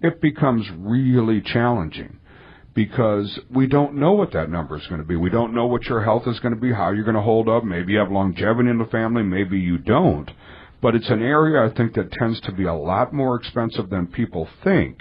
it 0.01 0.21
becomes 0.21 0.69
really 0.77 1.41
challenging 1.41 2.16
because 2.77 3.39
we 3.49 3.65
don't 3.65 3.95
know 3.95 4.11
what 4.11 4.33
that 4.33 4.51
number 4.51 4.77
is 4.77 4.85
going 4.85 5.01
to 5.01 5.07
be. 5.07 5.15
We 5.15 5.31
don't 5.31 5.55
know 5.55 5.65
what 5.65 5.85
your 5.85 6.03
health 6.03 6.27
is 6.27 6.39
going 6.41 6.53
to 6.53 6.61
be, 6.61 6.71
how 6.71 6.91
you're 6.91 7.05
going 7.05 7.15
to 7.15 7.23
hold 7.23 7.49
up. 7.49 7.63
Maybe 7.63 7.93
you 7.93 7.97
have 7.97 8.11
longevity 8.11 8.69
in 8.69 8.77
the 8.77 8.85
family, 8.85 9.23
maybe 9.23 9.57
you 9.57 9.79
don't. 9.79 10.29
But 10.79 10.93
it's 10.93 11.09
an 11.09 11.23
area 11.23 11.67
I 11.67 11.75
think 11.75 11.95
that 11.95 12.11
tends 12.11 12.39
to 12.41 12.51
be 12.51 12.65
a 12.65 12.75
lot 12.75 13.13
more 13.13 13.35
expensive 13.35 13.89
than 13.89 14.05
people 14.05 14.47
think. 14.63 14.99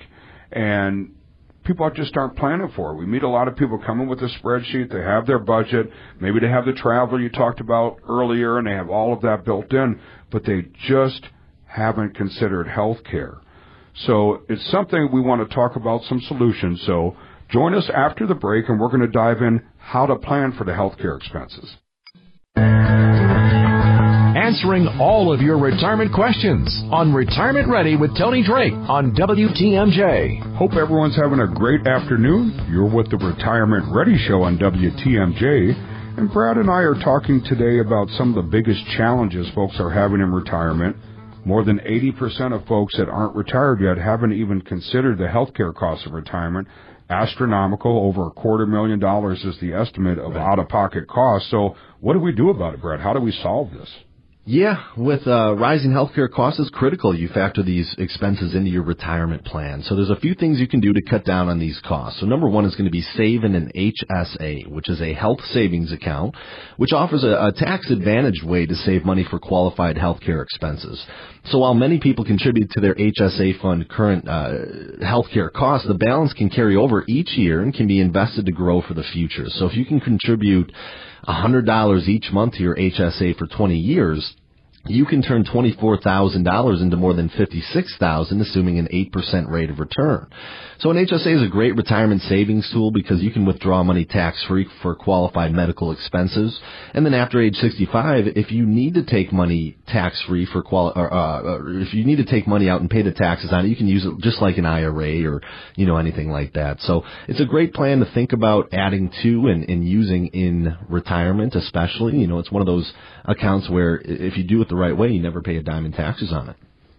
And 0.50 1.16
people 1.64 1.90
just 1.90 2.16
aren't 2.16 2.38
planning 2.38 2.72
for 2.74 2.92
it. 2.92 2.96
We 2.96 3.04
meet 3.04 3.22
a 3.22 3.28
lot 3.28 3.46
of 3.46 3.56
people 3.56 3.78
coming 3.84 4.08
with 4.08 4.20
a 4.20 4.30
spreadsheet. 4.42 4.90
They 4.90 5.02
have 5.02 5.26
their 5.26 5.38
budget. 5.38 5.90
Maybe 6.18 6.40
they 6.40 6.48
have 6.48 6.64
the 6.64 6.72
travel 6.72 7.20
you 7.20 7.28
talked 7.28 7.60
about 7.60 7.98
earlier 8.08 8.56
and 8.56 8.66
they 8.66 8.72
have 8.72 8.88
all 8.88 9.12
of 9.12 9.20
that 9.20 9.44
built 9.44 9.70
in, 9.74 10.00
but 10.32 10.46
they 10.46 10.64
just 10.88 11.26
haven't 11.66 12.16
considered 12.16 12.68
health 12.68 13.04
care. 13.04 13.36
So 14.06 14.44
it's 14.48 14.66
something 14.70 15.10
we 15.12 15.20
want 15.20 15.46
to 15.46 15.54
talk 15.54 15.76
about 15.76 16.04
some 16.04 16.22
solutions. 16.22 16.82
So 16.86 17.16
join 17.50 17.74
us 17.74 17.88
after 17.94 18.26
the 18.26 18.34
break 18.34 18.68
and 18.68 18.80
we're 18.80 18.88
going 18.88 19.00
to 19.00 19.06
dive 19.06 19.42
in 19.42 19.62
how 19.78 20.06
to 20.06 20.16
plan 20.16 20.52
for 20.56 20.64
the 20.64 20.72
healthcare 20.72 21.16
expenses. 21.16 21.76
Answering 24.36 24.86
all 25.00 25.32
of 25.32 25.40
your 25.40 25.58
retirement 25.58 26.12
questions 26.14 26.68
on 26.92 27.12
Retirement 27.12 27.68
Ready 27.68 27.96
with 27.96 28.16
Tony 28.16 28.44
Drake 28.44 28.72
on 28.72 29.14
WTMJ. 29.14 30.56
Hope 30.56 30.72
everyone's 30.74 31.16
having 31.16 31.40
a 31.40 31.48
great 31.52 31.86
afternoon. 31.86 32.68
You're 32.70 32.88
with 32.88 33.10
the 33.10 33.16
Retirement 33.16 33.86
Ready 33.92 34.16
Show 34.28 34.42
on 34.42 34.56
WTMJ. 34.58 36.18
And 36.18 36.32
Brad 36.32 36.56
and 36.56 36.70
I 36.70 36.80
are 36.80 36.94
talking 36.94 37.42
today 37.44 37.80
about 37.80 38.08
some 38.10 38.30
of 38.30 38.36
the 38.36 38.50
biggest 38.50 38.86
challenges 38.96 39.50
folks 39.54 39.76
are 39.80 39.90
having 39.90 40.20
in 40.20 40.32
retirement. 40.32 40.96
More 41.44 41.64
than 41.64 41.78
80% 41.80 42.54
of 42.54 42.66
folks 42.66 42.96
that 42.96 43.08
aren't 43.08 43.36
retired 43.36 43.80
yet 43.80 43.98
haven't 43.98 44.32
even 44.32 44.60
considered 44.60 45.18
the 45.18 45.24
healthcare 45.24 45.74
costs 45.74 46.06
of 46.06 46.12
retirement. 46.12 46.68
Astronomical, 47.08 47.98
over 47.98 48.26
a 48.26 48.30
quarter 48.30 48.66
million 48.66 48.98
dollars 48.98 49.44
is 49.44 49.56
the 49.60 49.72
estimate 49.72 50.18
of 50.18 50.36
out 50.36 50.58
of 50.58 50.68
pocket 50.68 51.06
costs. 51.06 51.50
So, 51.50 51.76
what 52.00 52.14
do 52.14 52.18
we 52.18 52.32
do 52.32 52.50
about 52.50 52.74
it, 52.74 52.80
Brett? 52.82 53.00
How 53.00 53.12
do 53.12 53.20
we 53.20 53.30
solve 53.30 53.70
this? 53.72 53.90
Yeah, 54.48 54.80
with 54.96 55.26
uh, 55.26 55.56
rising 55.56 55.90
healthcare 55.90 56.30
costs, 56.30 56.60
it's 56.60 56.70
critical 56.70 57.12
you 57.12 57.26
factor 57.26 57.64
these 57.64 57.92
expenses 57.98 58.54
into 58.54 58.70
your 58.70 58.84
retirement 58.84 59.44
plan. 59.44 59.82
So 59.82 59.96
there's 59.96 60.08
a 60.08 60.20
few 60.20 60.36
things 60.36 60.60
you 60.60 60.68
can 60.68 60.78
do 60.78 60.92
to 60.92 61.02
cut 61.02 61.24
down 61.24 61.48
on 61.48 61.58
these 61.58 61.80
costs. 61.84 62.20
So 62.20 62.26
number 62.26 62.48
one 62.48 62.64
is 62.64 62.76
going 62.76 62.84
to 62.84 62.92
be 62.92 63.02
save 63.02 63.42
in 63.42 63.56
an 63.56 63.72
HSA, 63.74 64.68
which 64.68 64.88
is 64.88 65.00
a 65.00 65.14
health 65.14 65.40
savings 65.46 65.90
account, 65.90 66.36
which 66.76 66.92
offers 66.92 67.24
a, 67.24 67.46
a 67.46 67.52
tax 67.56 67.90
advantaged 67.90 68.44
way 68.44 68.66
to 68.66 68.74
save 68.76 69.04
money 69.04 69.26
for 69.28 69.40
qualified 69.40 69.96
healthcare 69.96 70.44
expenses. 70.44 71.04
So 71.46 71.58
while 71.58 71.74
many 71.74 71.98
people 71.98 72.24
contribute 72.24 72.70
to 72.70 72.80
their 72.80 72.94
HSA 72.94 73.60
fund 73.60 73.88
current 73.88 74.28
uh, 74.28 74.52
healthcare 75.02 75.52
costs, 75.52 75.88
the 75.88 75.94
balance 75.94 76.32
can 76.34 76.50
carry 76.50 76.76
over 76.76 77.02
each 77.08 77.36
year 77.36 77.62
and 77.62 77.74
can 77.74 77.88
be 77.88 77.98
invested 77.98 78.46
to 78.46 78.52
grow 78.52 78.80
for 78.80 78.94
the 78.94 79.02
future. 79.02 79.46
So 79.48 79.66
if 79.66 79.76
you 79.76 79.84
can 79.84 79.98
contribute 79.98 80.70
$100 81.28 82.08
each 82.08 82.30
month 82.32 82.54
to 82.54 82.62
your 82.62 82.76
HSA 82.76 83.36
for 83.36 83.46
20 83.46 83.76
years, 83.76 84.34
you 84.88 85.04
can 85.04 85.22
turn 85.22 85.44
$24,000 85.44 86.82
into 86.82 86.96
more 86.96 87.14
than 87.14 87.28
56,000 87.28 88.40
assuming 88.40 88.78
an 88.78 88.88
8% 88.92 89.50
rate 89.50 89.70
of 89.70 89.78
return. 89.78 90.28
So 90.78 90.90
an 90.90 90.96
HSA 91.06 91.36
is 91.36 91.42
a 91.42 91.48
great 91.48 91.74
retirement 91.74 92.20
savings 92.22 92.68
tool 92.70 92.90
because 92.90 93.22
you 93.22 93.30
can 93.30 93.46
withdraw 93.46 93.82
money 93.82 94.04
tax 94.04 94.44
free 94.44 94.66
for 94.82 94.94
qualified 94.94 95.52
medical 95.52 95.90
expenses. 95.90 96.58
And 96.92 97.06
then 97.06 97.14
after 97.14 97.40
age 97.40 97.54
65, 97.54 98.26
if 98.36 98.52
you 98.52 98.66
need 98.66 98.94
to 98.94 99.02
take 99.02 99.32
money 99.32 99.78
tax 99.86 100.20
free 100.28 100.44
for 100.44 100.62
quali- 100.62 100.92
or, 100.94 101.12
uh, 101.12 101.42
or 101.42 101.80
if 101.80 101.94
you 101.94 102.04
need 102.04 102.16
to 102.16 102.24
take 102.24 102.46
money 102.46 102.68
out 102.68 102.82
and 102.82 102.90
pay 102.90 103.02
the 103.02 103.12
taxes 103.12 103.52
on 103.52 103.64
it, 103.64 103.68
you 103.68 103.76
can 103.76 103.88
use 103.88 104.04
it 104.04 104.18
just 104.18 104.42
like 104.42 104.58
an 104.58 104.66
IRA 104.66 105.24
or, 105.24 105.40
you 105.76 105.86
know, 105.86 105.96
anything 105.96 106.30
like 106.30 106.52
that. 106.52 106.80
So 106.82 107.04
it's 107.26 107.40
a 107.40 107.46
great 107.46 107.72
plan 107.72 108.00
to 108.00 108.06
think 108.12 108.32
about 108.34 108.74
adding 108.74 109.10
to 109.22 109.46
and, 109.48 109.68
and 109.68 109.88
using 109.88 110.26
in 110.28 110.76
retirement, 110.88 111.54
especially. 111.54 112.18
You 112.18 112.26
know, 112.26 112.38
it's 112.38 112.52
one 112.52 112.60
of 112.60 112.66
those 112.66 112.92
accounts 113.26 113.68
where 113.68 114.00
if 114.04 114.36
you 114.36 114.44
do 114.44 114.62
it 114.62 114.68
the 114.68 114.76
right 114.76 114.96
way, 114.96 115.08
you 115.08 115.20
never 115.20 115.42
pay 115.42 115.56
a 115.56 115.62
dime 115.62 115.84
in 115.84 115.92
taxes 115.92 116.32
on 116.32 116.48
it. 116.48 116.56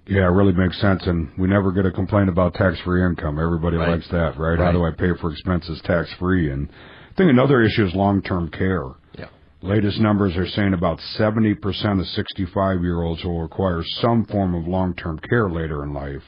Yeah, 0.08 0.22
it 0.24 0.32
really 0.32 0.54
makes 0.54 0.80
sense, 0.80 1.06
and 1.06 1.30
we 1.38 1.48
never 1.50 1.72
get 1.74 1.86
a 1.86 1.92
complaint 1.92 2.30
about 2.30 2.54
tax-free 2.54 3.04
income. 3.06 3.40
Everybody 3.40 3.76
Right. 3.76 3.90
likes 3.90 4.08
that, 4.10 4.38
right? 4.38 4.58
How 4.58 4.72
do 4.72 4.86
I 4.86 4.92
pay 4.92 5.14
for 5.20 5.32
expenses 5.32 5.82
tax-free? 5.82 6.50
And 6.50 6.70
I 6.70 7.14
think 7.18 7.30
another 7.30 7.62
issue 7.62 7.84
is 7.86 7.94
long-term 7.94 8.50
care. 8.52 8.84
Yeah. 9.18 9.26
Latest 9.62 10.00
numbers 10.00 10.38
are 10.38 10.48
saying 10.48 10.74
about 10.74 11.00
70% 11.18 12.00
of 12.00 12.08
65-year-olds 12.08 13.26
will 13.26 13.42
require 13.42 13.84
some 14.02 14.24
form 14.26 14.56
of 14.56 14.66
long-term 14.66 15.20
care 15.30 15.50
later 15.50 15.84
in 15.84 15.94
life. 15.94 16.24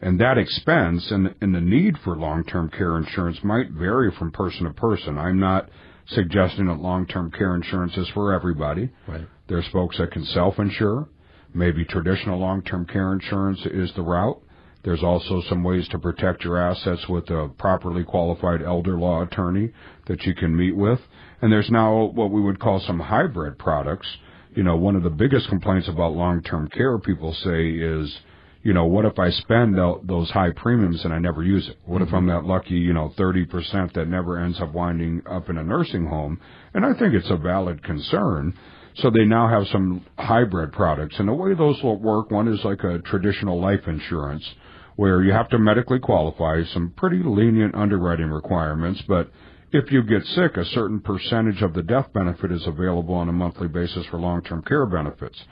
And 0.00 0.18
that 0.20 0.36
expense 0.36 1.08
and, 1.12 1.32
and 1.40 1.54
the 1.54 1.60
need 1.60 1.96
for 1.98 2.16
long-term 2.16 2.70
care 2.70 2.96
insurance 2.96 3.38
might 3.44 3.70
vary 3.70 4.10
from 4.10 4.32
person 4.32 4.64
to 4.64 4.72
person. 4.72 5.16
I'm 5.16 5.38
not 5.38 5.68
suggesting 6.08 6.66
that 6.66 6.80
long-term 6.80 7.30
care 7.32 7.54
insurance 7.54 7.96
is 7.96 8.08
for 8.14 8.32
everybody. 8.32 8.90
Right. 9.06 9.26
There's 9.48 9.66
folks 9.68 9.98
that 9.98 10.12
can 10.12 10.24
self-insure. 10.24 11.08
Maybe 11.54 11.84
traditional 11.84 12.38
long-term 12.38 12.86
care 12.86 13.12
insurance 13.12 13.60
is 13.66 13.92
the 13.94 14.02
route. 14.02 14.40
There's 14.84 15.02
also 15.02 15.42
some 15.48 15.62
ways 15.62 15.86
to 15.88 15.98
protect 15.98 16.42
your 16.42 16.58
assets 16.58 17.08
with 17.08 17.30
a 17.30 17.48
properly 17.56 18.02
qualified 18.02 18.62
elder 18.62 18.98
law 18.98 19.22
attorney 19.22 19.70
that 20.06 20.22
you 20.24 20.34
can 20.34 20.56
meet 20.56 20.74
with. 20.74 20.98
And 21.40 21.52
there's 21.52 21.70
now 21.70 22.10
what 22.14 22.30
we 22.30 22.40
would 22.40 22.58
call 22.58 22.80
some 22.80 22.98
hybrid 22.98 23.58
products. 23.58 24.08
You 24.54 24.64
know, 24.64 24.76
one 24.76 24.96
of 24.96 25.02
the 25.02 25.10
biggest 25.10 25.48
complaints 25.48 25.88
about 25.88 26.14
long-term 26.14 26.68
care 26.68 26.98
people 26.98 27.32
say 27.32 27.70
is, 27.70 28.18
you 28.62 28.72
know, 28.72 28.84
what 28.84 29.04
if 29.04 29.18
I 29.18 29.30
spend 29.30 29.76
those 29.76 30.30
high 30.30 30.50
premiums 30.50 31.04
and 31.04 31.12
I 31.12 31.18
never 31.18 31.42
use 31.42 31.68
it? 31.68 31.78
What 31.84 32.00
if 32.00 32.08
I'm 32.08 32.26
mm-hmm. 32.26 32.28
that 32.28 32.44
lucky, 32.44 32.74
you 32.74 32.92
know, 32.92 33.12
30% 33.18 33.92
that 33.94 34.08
never 34.08 34.38
ends 34.38 34.60
up 34.60 34.72
winding 34.72 35.22
up 35.28 35.50
in 35.50 35.58
a 35.58 35.64
nursing 35.64 36.06
home? 36.06 36.40
And 36.72 36.84
I 36.84 36.94
think 36.94 37.14
it's 37.14 37.30
a 37.30 37.36
valid 37.36 37.82
concern. 37.82 38.54
So 38.96 39.10
they 39.10 39.24
now 39.24 39.48
have 39.48 39.66
some 39.68 40.06
hybrid 40.16 40.72
products. 40.72 41.16
And 41.18 41.28
the 41.28 41.32
way 41.32 41.54
those 41.54 41.82
will 41.82 41.98
work, 41.98 42.30
one 42.30 42.46
is 42.46 42.62
like 42.64 42.84
a 42.84 42.98
traditional 43.00 43.60
life 43.60 43.88
insurance 43.88 44.48
where 44.94 45.22
you 45.22 45.32
have 45.32 45.48
to 45.48 45.58
medically 45.58 45.98
qualify, 45.98 46.62
some 46.72 46.92
pretty 46.96 47.22
lenient 47.24 47.74
underwriting 47.74 48.28
requirements, 48.28 49.02
but 49.08 49.30
if 49.72 49.90
you 49.90 50.02
get 50.02 50.24
sick, 50.26 50.58
a 50.58 50.66
certain 50.66 51.00
percentage 51.00 51.62
of 51.62 51.72
the 51.72 51.82
death 51.82 52.12
benefit 52.12 52.52
is 52.52 52.66
available 52.66 53.14
on 53.14 53.30
a 53.30 53.32
monthly 53.32 53.68
basis 53.68 54.04
for 54.10 54.18
long-term 54.18 54.62
care 54.62 54.84
benefits. 54.84 55.42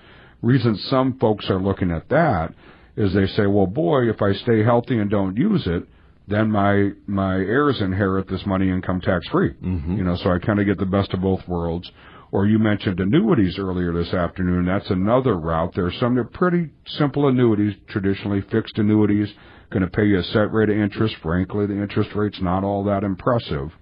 Reason 0.43 0.77
some 0.77 1.19
folks 1.19 1.49
are 1.49 1.61
looking 1.61 1.91
at 1.91 2.11
that 2.11 2.53
is 3.01 3.15
they 3.15 3.27
say, 3.29 3.47
well, 3.47 3.67
boy, 3.67 4.11
if 4.11 4.21
I 4.21 4.33
stay 4.35 4.63
healthy 4.63 4.99
and 4.99 5.11
don't 5.11 5.37
use 5.37 5.67
it, 5.67 5.85
then 6.29 6.51
my 6.51 6.91
my 7.07 7.35
heirs 7.35 7.81
inherit 7.81 8.29
this 8.29 8.45
money 8.47 8.69
income 8.69 9.01
tax 9.01 9.27
free. 9.29 9.55
Mm-hmm. 9.55 9.97
You 9.97 10.05
know, 10.05 10.17
so 10.17 10.31
I 10.31 10.39
kind 10.39 10.61
of 10.61 10.67
get 10.67 10.79
the 10.79 10.87
best 10.87 11.13
of 11.15 11.23
both 11.23 11.47
worlds. 11.49 11.91
Or 12.33 12.47
you 12.47 12.61
mentioned 12.61 13.01
annuities 13.01 13.59
earlier 13.59 13.93
this 13.93 14.15
afternoon. 14.15 14.65
That's 14.65 14.89
another 14.91 15.37
route. 15.37 15.73
There's 15.75 15.99
some 15.99 16.15
that 16.15 16.21
are 16.21 16.25
pretty 16.25 16.71
simple 16.87 17.27
annuities, 17.27 17.75
traditionally 17.89 18.43
fixed 18.53 18.79
annuities, 18.79 19.29
going 19.71 19.83
to 19.83 19.91
pay 19.91 20.05
you 20.05 20.21
a 20.21 20.23
set 20.23 20.53
rate 20.53 20.71
of 20.71 20.77
interest. 20.77 21.17
Frankly, 21.23 21.67
the 21.67 21.83
interest 21.83 22.11
rate's 22.15 22.41
not 22.41 22.63
all 22.63 22.85
that 22.85 23.03
impressive 23.03 23.73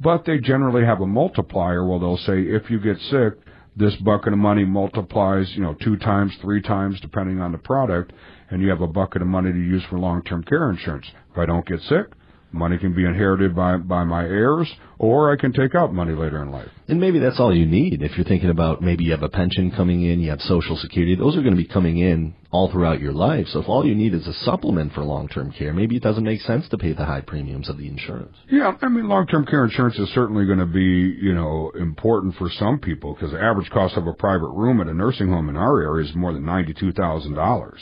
but 0.00 0.24
they 0.24 0.38
generally 0.38 0.84
have 0.84 1.02
a 1.02 1.06
multiplier 1.06 1.86
where 1.86 1.98
they'll 1.98 2.16
say 2.16 2.40
if 2.40 2.70
you 2.70 2.80
get 2.80 2.98
sick, 3.10 3.34
this 3.76 3.94
bucket 3.96 4.32
of 4.32 4.38
money 4.38 4.64
multiplies, 4.64 5.50
you 5.54 5.62
know, 5.62 5.74
two 5.74 5.96
times, 5.96 6.32
three 6.40 6.60
times, 6.60 7.00
depending 7.00 7.40
on 7.40 7.52
the 7.52 7.58
product, 7.58 8.12
and 8.50 8.60
you 8.60 8.68
have 8.68 8.80
a 8.80 8.86
bucket 8.86 9.22
of 9.22 9.28
money 9.28 9.52
to 9.52 9.58
use 9.58 9.82
for 9.88 9.98
long-term 9.98 10.42
care 10.44 10.70
insurance. 10.70 11.06
If 11.32 11.38
I 11.38 11.46
don't 11.46 11.66
get 11.66 11.80
sick, 11.82 12.06
money 12.52 12.78
can 12.78 12.94
be 12.94 13.04
inherited 13.04 13.54
by 13.54 13.76
by 13.76 14.04
my 14.04 14.24
heirs, 14.24 14.70
or 14.98 15.32
I 15.32 15.36
can 15.36 15.52
take 15.52 15.74
out 15.74 15.94
money 15.94 16.14
later 16.14 16.42
in 16.42 16.50
life. 16.50 16.68
And 16.88 17.00
maybe 17.00 17.20
that's 17.20 17.38
all 17.38 17.54
you 17.54 17.66
need 17.66 18.02
if 18.02 18.16
you're 18.16 18.26
thinking 18.26 18.50
about 18.50 18.82
maybe 18.82 19.04
you 19.04 19.12
have 19.12 19.22
a 19.22 19.28
pension 19.28 19.70
coming 19.70 20.02
in, 20.02 20.20
you 20.20 20.30
have 20.30 20.40
social 20.40 20.76
security. 20.76 21.14
Those 21.14 21.36
are 21.36 21.42
going 21.42 21.56
to 21.56 21.62
be 21.62 21.68
coming 21.68 21.98
in 21.98 22.34
all 22.52 22.70
throughout 22.70 23.00
your 23.00 23.12
life. 23.12 23.46
So 23.48 23.60
if 23.60 23.68
all 23.68 23.86
you 23.86 23.94
need 23.94 24.12
is 24.12 24.26
a 24.26 24.32
supplement 24.32 24.92
for 24.92 25.02
long-term 25.04 25.52
care, 25.52 25.72
maybe 25.72 25.96
it 25.96 26.02
doesn't 26.02 26.24
make 26.24 26.40
sense 26.40 26.68
to 26.70 26.78
pay 26.78 26.92
the 26.92 27.04
high 27.04 27.20
premiums 27.20 27.68
of 27.68 27.78
the 27.78 27.86
insurance. 27.86 28.36
Yeah, 28.50 28.76
I 28.82 28.88
mean, 28.88 29.08
long-term 29.08 29.46
care 29.46 29.64
insurance 29.64 29.98
is 29.98 30.08
certainly 30.10 30.46
going 30.46 30.58
to 30.58 30.66
be, 30.66 31.16
you 31.20 31.32
know, 31.32 31.70
important 31.78 32.34
for 32.34 32.50
some 32.50 32.80
people 32.80 33.14
because 33.14 33.30
the 33.30 33.40
average 33.40 33.70
cost 33.70 33.96
of 33.96 34.06
a 34.08 34.12
private 34.14 34.50
room 34.50 34.80
at 34.80 34.88
a 34.88 34.94
nursing 34.94 35.28
home 35.28 35.48
in 35.48 35.56
our 35.56 35.80
area 35.80 36.04
is 36.04 36.14
more 36.16 36.32
than 36.32 36.44
ninety-two 36.44 36.92
thousand 36.92 37.34
dollars. 37.34 37.80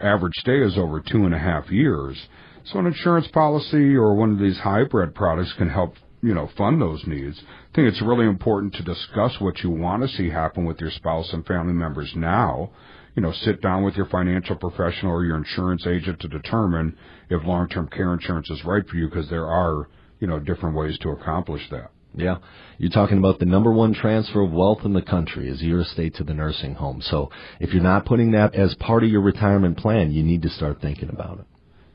Average 0.00 0.34
stay 0.36 0.60
is 0.62 0.78
over 0.78 1.00
two 1.00 1.26
and 1.26 1.34
a 1.34 1.38
half 1.38 1.70
years. 1.70 2.28
So 2.64 2.78
an 2.78 2.86
insurance 2.86 3.26
policy 3.28 3.94
or 3.94 4.14
one 4.14 4.32
of 4.32 4.38
these 4.38 4.58
hybrid 4.58 5.14
products 5.14 5.52
can 5.58 5.68
help, 5.68 5.94
you 6.22 6.34
know, 6.34 6.48
fund 6.56 6.80
those 6.80 7.02
needs. 7.06 7.42
I 7.72 7.74
think 7.74 7.88
it's 7.88 8.02
really 8.02 8.26
important 8.26 8.74
to 8.74 8.82
discuss 8.82 9.36
what 9.38 9.58
you 9.62 9.70
want 9.70 10.02
to 10.02 10.08
see 10.08 10.30
happen 10.30 10.64
with 10.66 10.80
your 10.80 10.90
spouse 10.90 11.32
and 11.32 11.44
family 11.46 11.72
members 11.72 12.12
now. 12.14 12.70
You 13.18 13.22
know, 13.22 13.32
sit 13.32 13.60
down 13.60 13.82
with 13.82 13.96
your 13.96 14.06
financial 14.06 14.54
professional 14.54 15.10
or 15.10 15.24
your 15.24 15.38
insurance 15.38 15.84
agent 15.88 16.20
to 16.20 16.28
determine 16.28 16.96
if 17.28 17.44
long-term 17.44 17.88
care 17.88 18.12
insurance 18.12 18.48
is 18.48 18.64
right 18.64 18.86
for 18.86 18.94
you 18.94 19.08
because 19.08 19.28
there 19.28 19.48
are, 19.48 19.88
you 20.20 20.28
know, 20.28 20.38
different 20.38 20.76
ways 20.76 20.96
to 20.98 21.08
accomplish 21.08 21.68
that. 21.72 21.90
Yeah. 22.14 22.36
You're 22.78 22.92
talking 22.92 23.18
about 23.18 23.40
the 23.40 23.44
number 23.44 23.72
one 23.72 23.92
transfer 23.92 24.42
of 24.42 24.52
wealth 24.52 24.84
in 24.84 24.92
the 24.92 25.02
country 25.02 25.48
is 25.48 25.60
your 25.60 25.80
estate 25.80 26.14
to 26.14 26.22
the 26.22 26.32
nursing 26.32 26.76
home. 26.76 27.00
So 27.02 27.32
if 27.58 27.74
you're 27.74 27.82
not 27.82 28.06
putting 28.06 28.30
that 28.30 28.54
as 28.54 28.76
part 28.76 29.02
of 29.02 29.10
your 29.10 29.22
retirement 29.22 29.78
plan, 29.78 30.12
you 30.12 30.22
need 30.22 30.42
to 30.42 30.48
start 30.50 30.80
thinking 30.80 31.08
about 31.08 31.40
it. 31.40 31.46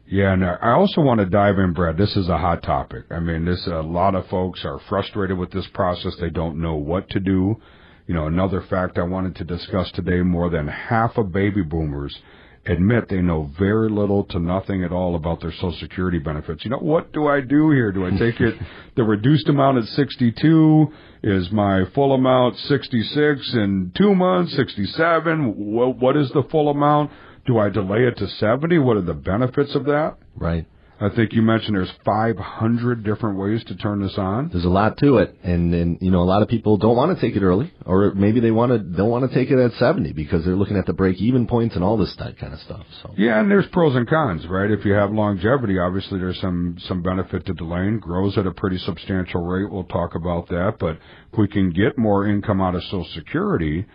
Yeah, 0.05 0.33
and 0.33 0.43
I 0.43 0.73
also 0.73 0.99
want 0.99 1.21
to 1.21 1.25
dive 1.25 1.57
in, 1.57 1.71
Brad. 1.71 1.95
This 1.95 2.17
is 2.17 2.27
a 2.27 2.37
hot 2.37 2.63
topic. 2.63 3.05
I 3.09 3.21
mean, 3.21 3.45
this 3.45 3.65
a 3.67 3.79
lot 3.79 4.13
of 4.13 4.27
folks 4.27 4.65
are 4.65 4.81
frustrated 4.89 5.37
with 5.37 5.51
this 5.51 5.67
process. 5.73 6.17
They 6.19 6.29
don't 6.29 6.61
know 6.61 6.75
what 6.75 7.09
to 7.11 7.21
do. 7.21 7.61
You 8.07 8.13
know, 8.13 8.27
another 8.27 8.61
fact 8.69 8.97
I 8.97 9.03
wanted 9.03 9.35
to 9.37 9.43
discuss 9.43 9.91
today: 9.91 10.21
more 10.21 10.49
than 10.49 10.67
half 10.67 11.17
of 11.17 11.31
baby 11.31 11.61
boomers 11.61 12.17
admit 12.65 13.09
they 13.09 13.21
know 13.21 13.49
very 13.59 13.89
little 13.89 14.23
to 14.23 14.39
nothing 14.39 14.83
at 14.83 14.91
all 14.91 15.15
about 15.15 15.41
their 15.41 15.51
Social 15.51 15.73
Security 15.79 16.19
benefits. 16.19 16.63
You 16.63 16.71
know, 16.71 16.77
what 16.77 17.11
do 17.11 17.27
I 17.27 17.41
do 17.41 17.71
here? 17.71 17.91
Do 17.91 18.05
I 18.05 18.11
take 18.11 18.39
it 18.39 18.55
the 18.95 19.03
reduced 19.03 19.49
amount 19.49 19.79
at 19.79 19.85
62? 19.85 20.93
Is 21.23 21.51
my 21.51 21.83
full 21.93 22.13
amount 22.13 22.57
66 22.57 23.53
in 23.53 23.91
two 23.95 24.15
months, 24.15 24.55
67? 24.55 25.73
What, 25.73 25.97
what 25.97 26.17
is 26.17 26.29
the 26.31 26.43
full 26.43 26.69
amount? 26.69 27.11
Do 27.45 27.59
I 27.59 27.69
delay 27.69 28.05
it 28.05 28.17
to 28.17 28.27
70? 28.27 28.77
What 28.79 28.97
are 28.97 29.01
the 29.01 29.13
benefits 29.13 29.75
of 29.75 29.85
that? 29.85 30.15
Right. 30.35 30.65
I 31.03 31.13
think 31.13 31.33
you 31.33 31.41
mentioned 31.41 31.75
there's 31.75 31.91
500 32.05 33.03
different 33.03 33.37
ways 33.37 33.61
to 33.65 33.75
turn 33.75 34.01
this 34.01 34.17
on. 34.17 34.49
There's 34.53 34.63
a 34.63 34.69
lot 34.69 34.97
to 34.99 35.17
it, 35.17 35.35
and 35.43 35.73
and 35.73 35.97
you 35.99 36.11
know 36.11 36.21
a 36.21 36.23
lot 36.23 36.41
of 36.41 36.47
people 36.47 36.77
don't 36.77 36.95
want 36.95 37.13
to 37.13 37.21
take 37.21 37.35
it 37.35 37.43
early, 37.43 37.73
or 37.85 38.13
maybe 38.13 38.39
they 38.39 38.51
want 38.51 38.71
to 38.71 38.79
don't 38.79 39.09
want 39.09 39.29
to 39.29 39.35
take 39.35 39.51
it 39.51 39.59
at 39.59 39.73
70 39.73 40.13
because 40.13 40.45
they're 40.45 40.55
looking 40.55 40.77
at 40.77 40.85
the 40.85 40.93
break 40.93 41.17
even 41.17 41.45
points 41.45 41.75
and 41.75 41.83
all 41.83 41.97
this 41.97 42.15
type 42.15 42.37
kind 42.37 42.53
of 42.53 42.59
stuff. 42.61 42.85
So 43.01 43.13
Yeah, 43.17 43.41
and 43.41 43.51
there's 43.51 43.67
pros 43.67 43.97
and 43.97 44.07
cons, 44.07 44.47
right? 44.47 44.71
If 44.71 44.85
you 44.85 44.93
have 44.93 45.11
longevity, 45.11 45.77
obviously 45.77 46.19
there's 46.19 46.39
some 46.39 46.77
some 46.87 47.01
benefit 47.01 47.45
to 47.47 47.53
delaying. 47.53 47.99
Grows 47.99 48.37
at 48.37 48.47
a 48.47 48.51
pretty 48.51 48.77
substantial 48.77 49.45
rate. 49.45 49.69
We'll 49.69 49.83
talk 49.83 50.15
about 50.15 50.47
that. 50.49 50.75
But 50.79 50.99
if 51.33 51.37
we 51.37 51.49
can 51.49 51.71
get 51.71 51.97
more 51.97 52.25
income 52.25 52.61
out 52.61 52.75
of 52.75 52.83
Social 52.83 53.05
Security, 53.13 53.85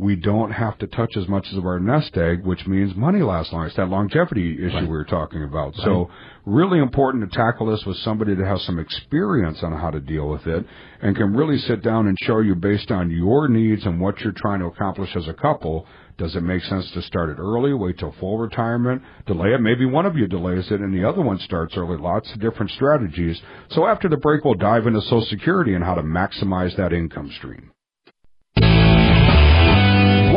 we 0.00 0.16
don't 0.16 0.50
have 0.50 0.78
to 0.78 0.86
touch 0.86 1.14
as 1.18 1.28
much 1.28 1.46
of 1.52 1.66
our 1.66 1.78
nest 1.78 2.16
egg, 2.16 2.42
which 2.42 2.66
means 2.66 2.96
money 2.96 3.20
lasts 3.20 3.52
longer. 3.52 3.66
It's 3.66 3.76
that 3.76 3.90
longevity 3.90 4.54
issue 4.54 4.74
right. 4.74 4.82
we 4.84 4.88
were 4.88 5.04
talking 5.04 5.44
about. 5.44 5.74
Right. 5.76 5.84
So 5.84 6.10
really 6.46 6.78
important 6.78 7.30
to 7.30 7.36
tackle 7.36 7.66
this 7.66 7.84
with 7.84 7.98
somebody 7.98 8.34
that 8.34 8.46
has 8.46 8.62
some 8.62 8.78
experience 8.78 9.58
on 9.62 9.72
how 9.72 9.90
to 9.90 10.00
deal 10.00 10.26
with 10.30 10.46
it 10.46 10.64
and 11.02 11.14
can 11.14 11.34
really 11.34 11.58
sit 11.58 11.82
down 11.82 12.06
and 12.06 12.16
show 12.22 12.40
you 12.40 12.54
based 12.54 12.90
on 12.90 13.10
your 13.10 13.46
needs 13.48 13.84
and 13.84 14.00
what 14.00 14.18
you're 14.20 14.32
trying 14.34 14.60
to 14.60 14.66
accomplish 14.66 15.14
as 15.16 15.28
a 15.28 15.34
couple. 15.34 15.86
Does 16.16 16.34
it 16.34 16.42
make 16.42 16.62
sense 16.62 16.90
to 16.92 17.02
start 17.02 17.28
it 17.28 17.38
early, 17.38 17.74
wait 17.74 17.98
till 17.98 18.14
full 18.18 18.38
retirement, 18.38 19.02
delay 19.26 19.52
it? 19.52 19.60
Maybe 19.60 19.84
one 19.84 20.06
of 20.06 20.16
you 20.16 20.26
delays 20.26 20.70
it 20.70 20.80
and 20.80 20.94
the 20.94 21.06
other 21.06 21.20
one 21.20 21.38
starts 21.40 21.76
early. 21.76 21.98
Lots 21.98 22.32
of 22.32 22.40
different 22.40 22.70
strategies. 22.70 23.38
So 23.68 23.86
after 23.86 24.08
the 24.08 24.16
break, 24.16 24.46
we'll 24.46 24.54
dive 24.54 24.86
into 24.86 25.02
Social 25.02 25.26
Security 25.26 25.74
and 25.74 25.84
how 25.84 25.94
to 25.94 26.02
maximize 26.02 26.74
that 26.78 26.94
income 26.94 27.30
stream 27.36 27.70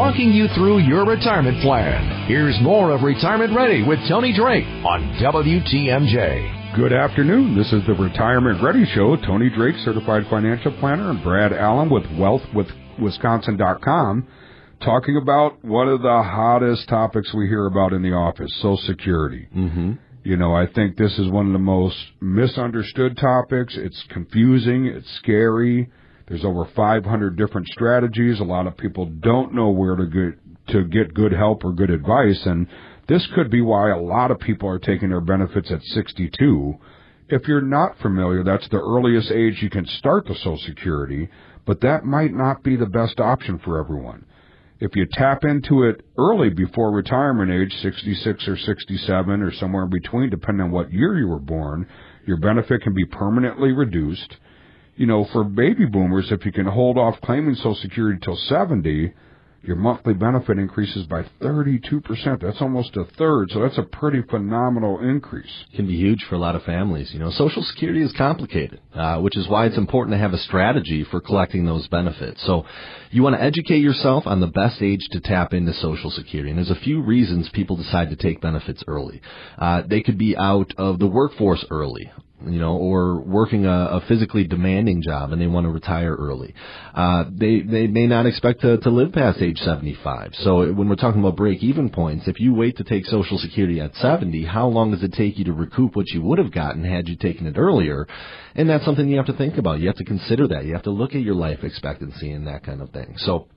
walking 0.03 0.33
you 0.33 0.49
through 0.49 0.79
your 0.79 1.05
retirement 1.05 1.61
plan. 1.61 2.27
Here's 2.27 2.59
more 2.61 2.91
of 2.91 3.03
Retirement 3.03 3.55
Ready 3.55 3.87
with 3.87 3.99
Tony 4.09 4.33
Drake 4.35 4.65
on 4.83 4.99
WTMJ. 5.23 6.75
Good 6.75 6.91
afternoon. 6.91 7.55
This 7.55 7.71
is 7.71 7.87
the 7.87 7.93
Retirement 7.93 8.61
Ready 8.61 8.83
Show. 8.93 9.15
Tony 9.15 9.49
Drake, 9.49 9.77
certified 9.85 10.23
financial 10.29 10.73
planner, 10.81 11.11
and 11.11 11.23
Brad 11.23 11.53
Allen 11.53 11.89
with 11.89 12.03
WealthWithWisconsin.com 12.03 14.27
talking 14.83 15.15
about 15.15 15.63
one 15.63 15.87
of 15.87 16.01
the 16.01 16.21
hottest 16.21 16.89
topics 16.89 17.33
we 17.33 17.47
hear 17.47 17.67
about 17.67 17.93
in 17.93 18.01
the 18.01 18.11
office, 18.11 18.53
Social 18.57 18.75
Security. 18.85 19.47
Mm-hmm. 19.55 19.93
You 20.25 20.35
know, 20.35 20.53
I 20.53 20.67
think 20.67 20.97
this 20.97 21.17
is 21.17 21.29
one 21.29 21.47
of 21.47 21.53
the 21.53 21.59
most 21.59 21.95
misunderstood 22.19 23.15
topics. 23.15 23.75
It's 23.77 24.03
confusing. 24.09 24.85
It's 24.85 25.09
scary. 25.19 25.89
There's 26.27 26.45
over 26.45 26.65
500 26.75 27.37
different 27.37 27.67
strategies. 27.67 28.39
A 28.39 28.43
lot 28.43 28.67
of 28.67 28.77
people 28.77 29.05
don't 29.05 29.53
know 29.53 29.69
where 29.69 29.95
to 29.95 30.05
get 30.05 30.39
to 30.67 30.85
get 30.85 31.13
good 31.13 31.33
help 31.33 31.65
or 31.65 31.73
good 31.73 31.89
advice, 31.89 32.41
and 32.45 32.67
this 33.09 33.27
could 33.35 33.51
be 33.51 33.59
why 33.59 33.89
a 33.89 33.99
lot 33.99 34.31
of 34.31 34.39
people 34.39 34.69
are 34.69 34.79
taking 34.79 35.09
their 35.09 35.19
benefits 35.19 35.69
at 35.69 35.81
62. 35.81 36.75
If 37.27 37.47
you're 37.47 37.61
not 37.61 37.97
familiar, 38.01 38.43
that's 38.43 38.67
the 38.69 38.79
earliest 38.79 39.29
age 39.31 39.61
you 39.61 39.69
can 39.69 39.85
start 39.85 40.25
the 40.25 40.35
Social 40.35 40.57
Security, 40.65 41.27
but 41.65 41.81
that 41.81 42.05
might 42.05 42.33
not 42.33 42.63
be 42.63 42.77
the 42.77 42.85
best 42.85 43.19
option 43.19 43.59
for 43.59 43.77
everyone. 43.77 44.25
If 44.79 44.95
you 44.95 45.05
tap 45.11 45.43
into 45.43 45.83
it 45.83 46.05
early 46.17 46.49
before 46.49 46.91
retirement 46.91 47.51
age, 47.51 47.73
66 47.81 48.47
or 48.47 48.57
67 48.57 49.41
or 49.41 49.53
somewhere 49.53 49.83
in 49.83 49.89
between, 49.89 50.29
depending 50.29 50.65
on 50.65 50.71
what 50.71 50.91
year 50.93 51.17
you 51.17 51.27
were 51.27 51.39
born, 51.39 51.87
your 52.25 52.37
benefit 52.37 52.81
can 52.81 52.93
be 52.93 53.05
permanently 53.05 53.73
reduced 53.73 54.37
you 54.95 55.05
know, 55.05 55.25
for 55.31 55.43
baby 55.43 55.85
boomers, 55.85 56.27
if 56.31 56.45
you 56.45 56.51
can 56.51 56.65
hold 56.65 56.97
off 56.97 57.19
claiming 57.21 57.55
Social 57.55 57.75
Security 57.75 58.19
till 58.21 58.35
70, 58.35 59.13
your 59.63 59.77
monthly 59.77 60.13
benefit 60.13 60.59
increases 60.59 61.05
by 61.05 61.23
32%. 61.41 62.41
That's 62.41 62.61
almost 62.61 62.97
a 62.97 63.05
third. 63.17 63.49
So 63.51 63.61
that's 63.61 63.77
a 63.77 63.83
pretty 63.83 64.21
phenomenal 64.21 64.99
increase. 64.99 65.51
It 65.71 65.77
Can 65.77 65.87
be 65.87 65.95
huge 65.95 66.25
for 66.27 66.35
a 66.35 66.37
lot 66.37 66.55
of 66.55 66.63
families. 66.63 67.11
You 67.13 67.19
know, 67.19 67.31
Social 67.31 67.63
Security 67.63 68.01
is 68.01 68.11
complicated, 68.17 68.81
uh, 68.93 69.19
which 69.21 69.37
is 69.37 69.47
why 69.47 69.65
it's 69.65 69.77
important 69.77 70.15
to 70.15 70.19
have 70.19 70.33
a 70.33 70.37
strategy 70.37 71.05
for 71.09 71.21
collecting 71.21 71.65
those 71.65 71.87
benefits. 71.87 72.45
So 72.45 72.65
you 73.09 73.23
want 73.23 73.37
to 73.37 73.41
educate 73.41 73.79
yourself 73.79 74.27
on 74.27 74.41
the 74.41 74.47
best 74.47 74.81
age 74.81 75.07
to 75.11 75.21
tap 75.21 75.53
into 75.53 75.73
Social 75.73 76.11
Security. 76.11 76.49
And 76.49 76.57
there's 76.57 76.69
a 76.69 76.75
few 76.75 77.01
reasons 77.01 77.49
people 77.53 77.77
decide 77.77 78.09
to 78.09 78.17
take 78.17 78.41
benefits 78.41 78.83
early. 78.85 79.21
Uh, 79.57 79.83
they 79.87 80.01
could 80.01 80.17
be 80.17 80.35
out 80.35 80.73
of 80.77 80.99
the 80.99 81.07
workforce 81.07 81.65
early 81.71 82.11
you 82.45 82.59
know, 82.59 82.75
or 82.77 83.21
working 83.21 83.65
a, 83.65 83.69
a 83.69 84.01
physically 84.07 84.45
demanding 84.45 85.01
job 85.01 85.31
and 85.31 85.41
they 85.41 85.47
want 85.47 85.65
to 85.65 85.71
retire 85.71 86.15
early. 86.15 86.53
Uh, 86.93 87.25
they 87.31 87.61
they 87.61 87.87
may 87.87 88.07
not 88.07 88.25
expect 88.25 88.61
to, 88.61 88.77
to 88.77 88.89
live 88.89 89.11
past 89.11 89.41
age 89.41 89.57
75. 89.57 90.31
So 90.39 90.71
when 90.71 90.89
we're 90.89 90.95
talking 90.95 91.21
about 91.21 91.35
break 91.35 91.63
even 91.63 91.89
points, 91.89 92.27
if 92.27 92.39
you 92.39 92.53
wait 92.53 92.77
to 92.77 92.83
take 92.83 93.05
Social 93.05 93.37
Security 93.37 93.79
at 93.79 93.95
70, 93.95 94.45
how 94.45 94.67
long 94.67 94.91
does 94.91 95.03
it 95.03 95.13
take 95.13 95.37
you 95.37 95.45
to 95.45 95.53
recoup 95.53 95.95
what 95.95 96.09
you 96.09 96.21
would 96.21 96.39
have 96.39 96.51
gotten 96.51 96.83
had 96.83 97.07
you 97.07 97.15
taken 97.15 97.47
it 97.47 97.57
earlier? 97.57 98.07
And 98.55 98.69
that's 98.69 98.85
something 98.85 99.07
you 99.07 99.17
have 99.17 99.25
to 99.27 99.33
think 99.33 99.57
about. 99.57 99.79
You 99.79 99.87
have 99.87 99.97
to 99.97 100.05
consider 100.05 100.47
that. 100.49 100.65
You 100.65 100.73
have 100.73 100.83
to 100.83 100.91
look 100.91 101.15
at 101.15 101.21
your 101.21 101.35
life 101.35 101.63
expectancy 101.63 102.31
and 102.31 102.47
that 102.47 102.63
kind 102.63 102.81
of 102.81 102.89
thing. 102.91 103.15
So 103.17 103.47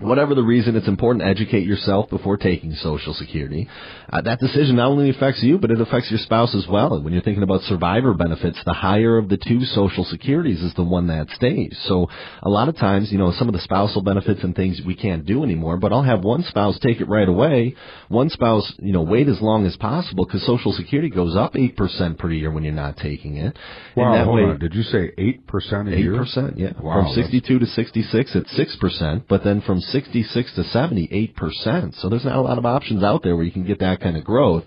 Whatever 0.00 0.34
the 0.34 0.42
reason, 0.42 0.74
it's 0.74 0.88
important 0.88 1.22
to 1.22 1.28
educate 1.28 1.64
yourself 1.64 2.10
before 2.10 2.36
taking 2.36 2.72
Social 2.74 3.14
Security. 3.14 3.68
Uh, 4.12 4.22
that 4.22 4.40
decision 4.40 4.74
not 4.76 4.88
only 4.88 5.08
affects 5.08 5.40
you, 5.40 5.56
but 5.56 5.70
it 5.70 5.80
affects 5.80 6.10
your 6.10 6.18
spouse 6.18 6.52
as 6.54 6.66
well. 6.68 7.00
When 7.00 7.12
you're 7.12 7.22
thinking 7.22 7.44
about 7.44 7.62
survivor 7.62 8.12
benefits, 8.12 8.58
the 8.64 8.72
higher 8.72 9.16
of 9.16 9.28
the 9.28 9.36
two 9.36 9.64
Social 9.66 10.04
Securities 10.04 10.60
is 10.62 10.74
the 10.74 10.82
one 10.82 11.06
that 11.06 11.30
stays. 11.30 11.78
So 11.86 12.08
a 12.42 12.48
lot 12.48 12.68
of 12.68 12.76
times, 12.76 13.12
you 13.12 13.18
know, 13.18 13.32
some 13.32 13.48
of 13.48 13.54
the 13.54 13.60
spousal 13.60 14.02
benefits 14.02 14.42
and 14.42 14.54
things 14.54 14.80
we 14.84 14.96
can't 14.96 15.24
do 15.24 15.44
anymore, 15.44 15.76
but 15.76 15.92
I'll 15.92 16.02
have 16.02 16.24
one 16.24 16.42
spouse 16.42 16.76
take 16.80 17.00
it 17.00 17.08
right 17.08 17.28
away. 17.28 17.76
One 18.08 18.30
spouse, 18.30 18.72
you 18.78 18.92
know, 18.92 19.02
wait 19.02 19.28
as 19.28 19.40
long 19.40 19.64
as 19.64 19.76
possible 19.76 20.24
because 20.24 20.44
Social 20.44 20.72
Security 20.72 21.08
goes 21.08 21.36
up 21.36 21.54
8% 21.54 22.18
per 22.18 22.30
year 22.32 22.50
when 22.50 22.64
you're 22.64 22.72
not 22.72 22.96
taking 22.96 23.36
it. 23.36 23.56
Wow, 23.96 24.06
and 24.06 24.14
that 24.14 24.24
hold 24.24 24.36
way, 24.38 24.44
on. 24.44 24.58
Did 24.58 24.74
you 24.74 24.82
say 24.82 25.12
8% 25.16 25.38
a 25.52 25.52
8%, 25.52 25.98
year? 25.98 26.12
8%, 26.14 26.54
yeah. 26.56 26.72
Wow, 26.80 27.04
from 27.04 27.14
62 27.14 27.60
to 27.60 27.66
66, 27.66 28.34
it's 28.34 28.82
6%, 28.82 29.24
but 29.28 29.44
then 29.44 29.60
from 29.62 29.83
66 29.92 30.54
to 30.54 30.64
78 30.64 31.36
percent. 31.36 31.94
So 31.96 32.08
there's 32.08 32.24
not 32.24 32.36
a 32.36 32.42
lot 32.42 32.58
of 32.58 32.66
options 32.66 33.02
out 33.02 33.22
there 33.22 33.36
where 33.36 33.44
you 33.44 33.52
can 33.52 33.66
get 33.66 33.80
that 33.80 34.00
kind 34.00 34.16
of 34.16 34.24
growth. 34.24 34.64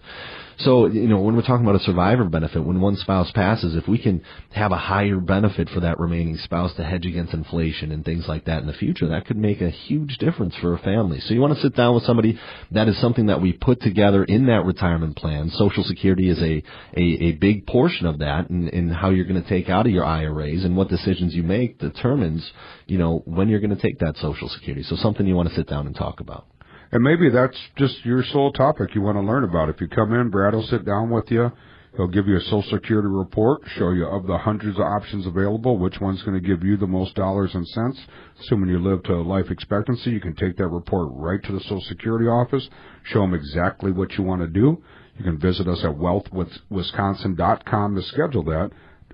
So, 0.60 0.88
you 0.88 1.08
know, 1.08 1.20
when 1.20 1.36
we're 1.36 1.44
talking 1.44 1.66
about 1.66 1.80
a 1.80 1.84
survivor 1.84 2.26
benefit, 2.26 2.66
when 2.66 2.82
one 2.82 2.96
spouse 2.96 3.32
passes, 3.32 3.76
if 3.76 3.88
we 3.88 4.00
can 4.00 4.24
have 4.52 4.72
a 4.72 4.78
higher 4.78 5.20
benefit 5.20 5.70
for 5.70 5.82
that 5.82 6.00
remaining 6.00 6.38
spouse 6.38 6.74
to 6.76 6.84
hedge 6.84 7.06
against 7.06 7.34
inflation 7.34 7.92
and 7.92 8.04
things 8.04 8.26
like 8.28 8.46
that 8.46 8.62
in 8.62 8.68
the 8.68 8.74
future, 8.74 9.08
that 9.10 9.28
could 9.28 9.38
make 9.38 9.62
a 9.62 9.70
huge 9.70 10.18
difference 10.18 10.56
for 10.60 10.74
a 10.74 10.80
family. 10.80 11.20
So 11.20 11.36
you 11.36 11.42
want 11.42 11.56
to 11.56 11.62
sit 11.62 11.76
down 11.76 11.94
with 11.94 12.06
somebody 12.06 12.40
that 12.72 12.88
is 12.88 13.00
something 13.00 13.28
that 13.28 13.40
we 13.40 13.54
put 13.54 13.82
together 13.82 14.24
in 14.24 14.48
that 14.48 14.66
retirement 14.66 15.16
plan. 15.16 15.52
Social 15.52 15.84
Security 15.84 16.30
is 16.30 16.40
a, 16.40 16.64
a, 17.00 17.04
a 17.26 17.32
big 17.34 17.68
portion 17.68 18.08
of 18.08 18.20
that 18.20 18.50
and, 18.50 18.70
and 18.70 18.92
how 18.92 19.12
you're 19.12 19.26
going 19.26 19.42
to 19.42 19.50
take 19.50 19.70
out 19.70 19.86
of 19.86 19.92
your 19.92 20.06
IRAs 20.06 20.64
and 20.64 20.76
what 20.76 20.90
decisions 20.90 21.36
you 21.36 21.44
make 21.44 21.78
determines, 21.78 22.52
you 22.88 22.98
know, 22.98 23.22
when 23.26 23.48
you're 23.48 23.60
going 23.60 23.76
to 23.76 23.82
take 23.82 24.00
that 24.00 24.18
Social 24.18 24.50
Security. 24.50 24.82
So 24.82 24.96
something 24.96 25.28
you 25.28 25.36
want 25.36 25.50
to 25.50 25.56
sit 25.56 25.68
down 25.68 25.86
and 25.86 25.96
talk 25.96 26.20
about. 26.20 26.48
And 26.92 27.04
maybe 27.04 27.30
that's 27.30 27.58
just 27.78 28.06
your 28.06 28.24
sole 28.24 28.54
topic 28.54 28.96
you 28.96 29.02
want 29.02 29.18
to 29.18 29.22
learn 29.22 29.44
about. 29.44 29.70
If 29.70 29.82
you 29.82 29.88
come 29.88 30.14
in, 30.14 30.30
Brad 30.30 30.54
will 30.54 30.68
sit 30.68 30.86
down 30.86 31.10
with 31.10 31.30
you. 31.30 31.52
He'll 31.98 32.08
give 32.08 32.28
you 32.28 32.38
a 32.38 32.42
Social 32.42 32.62
Security 32.64 33.08
report, 33.08 33.64
show 33.76 33.90
you 33.90 34.06
of 34.06 34.28
the 34.28 34.38
hundreds 34.38 34.78
of 34.78 34.84
options 34.84 35.26
available, 35.26 35.80
which 35.80 36.00
one's 36.00 36.22
going 36.22 36.40
to 36.40 36.48
give 36.48 36.64
you 36.64 36.78
the 36.78 36.86
most 36.86 37.16
dollars 37.16 37.56
and 37.56 37.68
cents. 37.68 38.00
Assuming 38.40 38.70
you 38.70 38.78
live 38.78 39.02
to 39.04 39.20
life 39.22 39.50
expectancy, 39.50 40.12
you 40.12 40.20
can 40.20 40.36
take 40.36 40.58
that 40.58 40.68
report 40.68 41.10
right 41.12 41.42
to 41.44 41.52
the 41.52 41.60
Social 41.62 41.82
Security 41.82 42.28
office, 42.28 42.70
show 43.04 43.22
them 43.22 43.34
exactly 43.34 43.92
what 43.92 44.12
you 44.12 44.24
want 44.24 44.42
to 44.42 44.48
do. 44.48 44.84
You 45.18 45.24
can 45.24 45.40
visit 45.40 45.68
us 45.68 45.84
at 45.84 45.96
wealthwithwisconsin.com 45.96 47.96
to 47.96 48.02
schedule 48.04 48.44
that. 48.44 48.70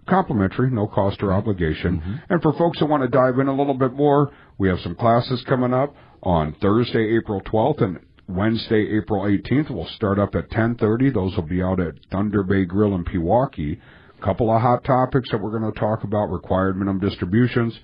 Complimentary, 0.05 0.69
no 0.69 0.85
cost 0.85 1.23
or 1.23 1.31
obligation. 1.31 2.01
Mm-hmm. 2.01 2.33
And 2.33 2.41
for 2.41 2.51
folks 2.53 2.79
that 2.79 2.87
want 2.87 3.03
to 3.03 3.09
dive 3.09 3.39
in 3.39 3.47
a 3.47 3.55
little 3.55 3.75
bit 3.75 3.93
more, 3.93 4.33
we 4.57 4.67
have 4.67 4.81
some 4.81 4.95
classes 4.95 5.41
coming 5.47 5.73
up 5.73 5.95
on 6.23 6.55
Thursday, 6.61 7.17
April 7.17 7.41
12th 7.41 7.81
and 7.81 7.99
Wednesday, 8.27 8.97
April 8.97 9.23
18th. 9.23 9.69
We'll 9.69 9.85
start 9.87 10.17
up 10.17 10.35
at 10.35 10.49
10:30. 10.49 11.13
Those 11.13 11.35
will 11.35 11.43
be 11.43 11.61
out 11.61 11.79
at 11.79 11.95
Thunder 12.09 12.43
Bay 12.43 12.65
Grill 12.65 12.95
in 12.95 13.03
Pewaukee. 13.03 13.77
A 14.17 14.25
Couple 14.25 14.49
of 14.49 14.61
hot 14.61 14.85
topics 14.85 15.29
that 15.31 15.41
we're 15.41 15.57
going 15.57 15.71
to 15.71 15.79
talk 15.79 16.03
about: 16.03 16.31
required 16.31 16.77
minimum 16.77 17.01
distributions, 17.01 17.77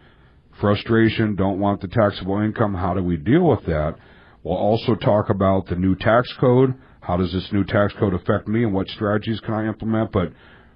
frustration, 0.62 1.36
don't 1.36 1.60
want 1.60 1.82
the 1.82 1.90
taxable 1.90 2.40
income. 2.40 2.74
How 2.74 2.94
do 2.94 3.04
we 3.04 3.18
deal 3.18 3.44
with 3.44 3.66
that? 3.66 3.96
We'll 4.44 4.58
also 4.58 4.96
talk 4.96 5.30
about 5.30 5.68
the 5.68 5.76
new 5.76 5.96
tax 5.96 6.32
code. 6.40 6.74
How 7.02 7.18
does 7.18 7.34
this 7.34 7.52
new 7.52 7.66
tax 7.66 7.94
code 8.00 8.14
affect 8.14 8.48
me, 8.48 8.64
and 8.64 8.74
what 8.74 8.88
strategies 8.88 9.42
can 9.42 9.54
I 9.54 9.68
implement? 9.68 10.14
But 10.14 10.32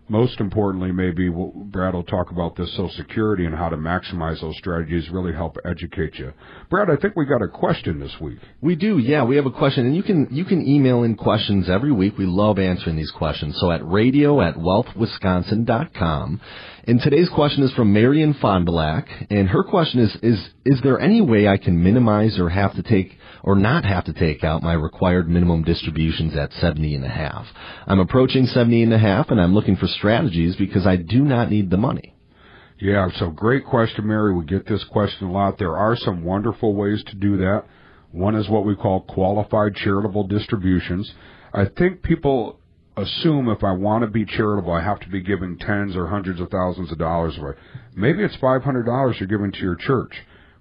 most 0.10 0.40
importantly, 0.40 0.92
maybe 0.92 1.30
Brad 1.30 1.94
will 1.94 2.04
talk 2.04 2.32
about 2.32 2.56
this 2.56 2.70
Social 2.72 2.90
Security 2.90 3.46
and 3.46 3.56
how 3.56 3.70
to 3.70 3.78
maximize 3.78 4.42
those 4.42 4.58
strategies, 4.58 5.10
really 5.10 5.34
help 5.34 5.58
educate 5.64 6.16
you. 6.16 6.34
Brad, 6.70 6.90
I 6.90 6.98
think 6.98 7.16
we 7.16 7.26
got 7.26 7.42
a 7.42 7.48
question 7.48 8.00
this 8.00 8.20
week. 8.20 8.40
We 8.62 8.76
do, 8.76 8.98
yeah. 8.98 9.24
We 9.24 9.38
have 9.38 9.46
a 9.46 9.52
question, 9.52 9.86
and 9.86 9.96
you 9.96 10.04
can 10.04 10.28
you 10.32 10.46
can 10.46 10.68
email 10.68 11.04
in 11.04 11.16
questions 11.16 11.70
every 11.70 11.92
week. 11.92 12.18
We 12.18 12.26
love 12.26 12.60
answering 12.60 12.98
these 12.98 13.12
questions. 13.12 13.58
So 13.60 13.72
at 13.72 13.86
radio 13.88 14.42
at 14.42 14.56
wealthwisconsin.com. 14.56 16.42
And 16.86 17.02
today's 17.02 17.30
question 17.30 17.64
is 17.64 17.72
from 17.72 17.94
Mary 17.94 18.22
in 18.22 18.34
Fond 18.34 18.66
du 18.66 18.74
Lac, 18.74 19.08
and 19.30 19.48
her 19.48 19.64
question 19.64 20.02
is 20.02 20.16
is 20.22 20.50
is 20.66 20.82
there 20.82 21.00
any 21.00 21.22
way 21.22 21.48
I 21.48 21.58
can 21.58 21.82
minimize 21.82 22.38
or 22.38 22.50
have 22.50 22.76
to 22.76 22.84
take 22.84 23.18
or 23.44 23.56
not 23.56 23.84
have 23.84 24.06
to 24.06 24.14
take 24.14 24.44
out 24.44 24.64
my 24.64 24.74
required 24.74 25.30
minimum 25.30 25.64
distributions 25.64 26.36
at 26.36 26.54
70 26.54 26.96
and 26.96 27.06
a 27.06 27.10
half. 27.10 27.46
I'm 27.86 28.00
approaching 28.00 28.48
70 28.48 28.84
and 28.84 28.94
a 28.94 28.98
half 28.98 29.30
and 29.30 29.40
I'm 29.40 29.54
looking 29.54 29.76
for 29.76 29.88
strategies 29.94 30.56
because 30.56 30.86
I 30.86 30.96
do 30.98 31.24
not 31.24 31.50
need 31.50 31.70
the 31.70 31.78
money. 31.78 32.16
Yeah, 32.80 33.08
so 33.18 33.30
great 33.30 33.66
question, 33.66 34.08
Mary. 34.08 34.34
We 34.34 34.46
get 34.46 34.68
this 34.68 34.84
question 34.86 35.28
a 35.28 35.32
lot. 35.32 35.58
There 35.58 35.78
are 35.78 35.96
some 35.96 36.24
wonderful 36.24 36.76
ways 36.76 37.04
to 37.08 37.16
do 37.16 37.38
that. 37.38 37.64
One 38.12 38.36
is 38.36 38.50
what 38.50 38.66
we 38.66 38.76
call 38.76 39.02
qualified 39.02 39.76
charitable 39.76 40.28
distributions. 40.28 41.14
I 41.54 41.66
think 41.66 42.04
people 42.04 42.60
assume 42.98 43.50
if 43.50 43.64
I 43.64 43.72
want 43.72 44.04
to 44.04 44.10
be 44.10 44.26
charitable, 44.26 44.74
I 44.74 44.84
have 44.84 45.00
to 45.02 45.10
be 45.10 45.22
giving 45.22 45.58
tens 45.58 45.96
or 45.96 46.08
hundreds 46.08 46.40
of 46.40 46.50
thousands 46.50 46.92
of 46.92 47.00
dollars 47.00 47.38
away. 47.38 47.54
Maybe 47.96 48.24
it's 48.24 48.36
$500 48.38 49.20
you're 49.20 49.28
giving 49.28 49.52
to 49.52 49.60
your 49.60 49.76
church 49.76 50.14